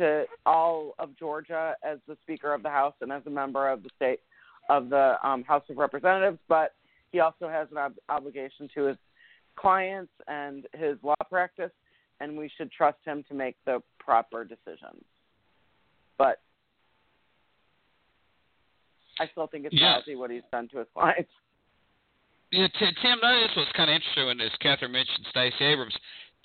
[0.00, 3.82] to all of Georgia as the Speaker of the House and as a member of
[3.82, 4.20] the state
[4.68, 6.74] of the um, House of Representatives, but
[7.12, 8.96] he also has an ob- obligation to his
[9.56, 11.70] clients and his law practice
[12.20, 15.02] and we should trust him to make the proper decisions.
[16.18, 16.40] But
[19.18, 19.96] I still think it's yeah.
[19.96, 21.30] lousy what he's done to his clients.
[22.52, 25.94] Yeah, Tim, this was kind of interesting when, as Catherine mentioned Stacey Abrams.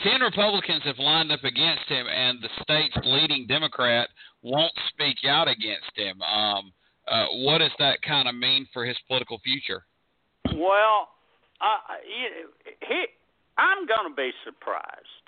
[0.02, 4.10] Ten Republicans have lined up against him, and the state's leading Democrat
[4.42, 6.22] won't speak out against him.
[6.22, 6.74] Um,
[7.08, 9.86] uh, what does that kind of mean for his political future?
[10.54, 11.10] Well,
[11.62, 11.98] uh,
[12.82, 13.06] he,
[13.58, 15.26] I'm going to be surprised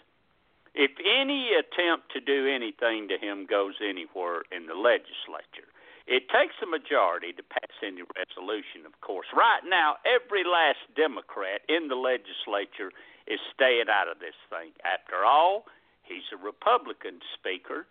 [0.76, 5.72] if any attempt to do anything to him goes anywhere in the legislature.
[6.08, 9.28] It takes a majority to pass any resolution, of course.
[9.36, 12.96] Right now, every last Democrat in the legislature
[13.28, 14.72] is staying out of this thing.
[14.84, 15.66] After all,
[16.04, 17.86] he's a Republican speaker.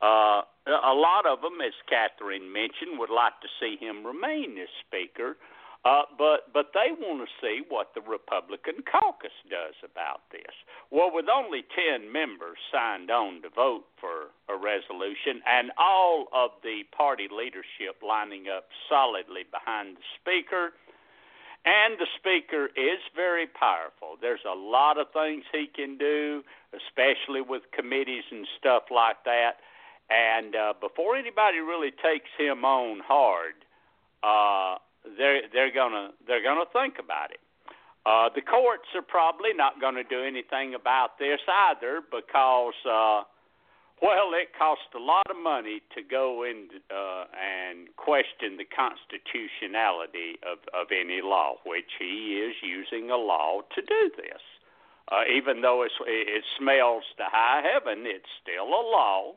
[0.00, 4.72] Uh, a lot of them, as Catherine mentioned, would like to see him remain as
[4.80, 5.36] speaker.
[5.82, 10.52] Uh, but but they want to see what the Republican caucus does about this.
[10.90, 16.50] Well, with only ten members signed on to vote for a resolution, and all of
[16.62, 20.76] the party leadership lining up solidly behind the speaker,
[21.64, 24.16] and the speaker is very powerful.
[24.20, 26.42] There's a lot of things he can do,
[26.72, 29.58] especially with committees and stuff like that.
[30.08, 33.54] And uh, before anybody really takes him on hard.
[34.22, 34.76] Uh,
[35.16, 37.40] they're they're gonna they're gonna think about it.
[38.06, 43.22] Uh, the courts are probably not going to do anything about this either because, uh,
[44.02, 50.38] well, it costs a lot of money to go in uh, and question the constitutionality
[50.42, 54.42] of, of any law, which he is using a law to do this.
[55.10, 59.34] Uh, even though it's, it smells to high heaven, it's still a law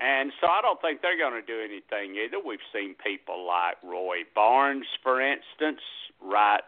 [0.00, 2.38] and so I don't think they're going to do anything either.
[2.44, 5.80] We've seen people like Roy Barnes, for instance,
[6.22, 6.62] write,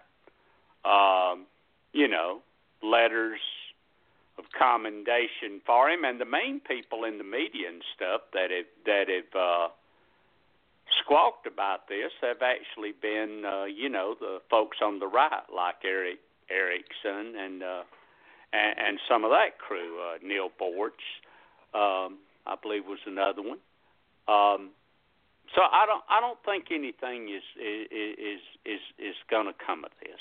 [0.84, 1.46] um,
[1.92, 2.40] you know,
[2.82, 3.40] letters
[4.40, 8.70] of commendation for him, and the main people in the media and stuff that have
[8.86, 9.68] that have uh,
[11.02, 15.76] squawked about this have actually been, uh, you know, the folks on the right, like
[15.84, 16.18] Erick
[16.50, 17.82] Erickson and uh,
[18.52, 21.04] and, and some of that crew, uh, Neal Boortz.
[21.72, 23.60] Um, I believe was another one.
[24.26, 24.70] Um,
[25.54, 29.90] so I don't I don't think anything is is is is going to come of
[30.00, 30.20] this.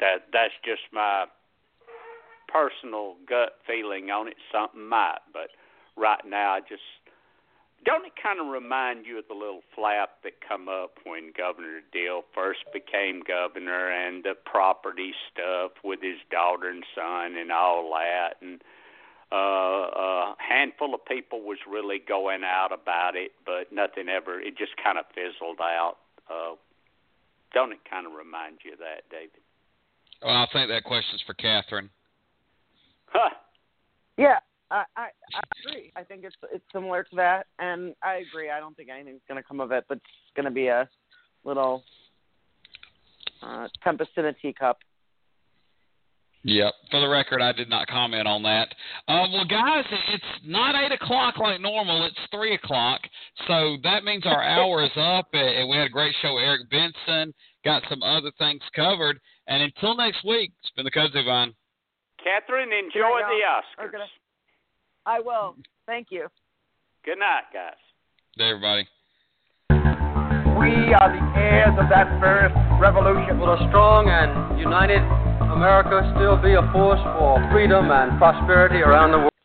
[0.00, 1.26] That that's just my
[2.48, 4.36] personal gut feeling on it.
[4.52, 5.50] Something might, but
[5.96, 6.82] right now I just
[7.84, 11.80] don't it kind of remind you of the little flap that come up when Governor
[11.92, 17.90] Deal first became governor and the property stuff with his daughter and son and all
[17.92, 18.60] that and
[19.32, 24.40] uh, a handful of people was really going out about it, but nothing ever.
[24.40, 25.96] It just kind of fizzled out.
[26.30, 26.54] Uh,
[27.52, 29.42] don't it kind of remind you of that, David?
[30.22, 31.90] Well, I think that question's for Catherine.
[33.08, 33.30] Huh.
[34.16, 34.38] Yeah,
[34.70, 35.92] I, I I agree.
[35.96, 38.50] I think it's it's similar to that, and I agree.
[38.50, 40.88] I don't think anything's going to come of it, but it's going to be a
[41.44, 41.84] little
[43.42, 44.78] uh, tempest in a teacup.
[46.42, 46.74] Yep.
[46.92, 48.68] For the record, I did not comment on that.
[49.08, 52.06] Uh, well, guys, it's not eight o'clock like normal.
[52.06, 53.00] It's three o'clock,
[53.48, 55.26] so that means our hour is up.
[55.32, 56.38] And we had a great show.
[56.38, 57.34] Eric Benson
[57.64, 59.18] got some other things covered.
[59.48, 61.52] And until next week, it's been the Kudzu Vine.
[62.26, 63.92] Catherine, enjoy the Oscars.
[63.92, 64.04] Gonna,
[65.06, 65.54] I will.
[65.86, 66.26] Thank you.
[67.04, 67.78] Good night, guys.
[68.34, 68.88] Good day, everybody.
[70.58, 73.38] We are the heirs of that first revolution.
[73.38, 75.02] Will a strong and united
[75.54, 79.35] America still be a force for freedom and prosperity around the world?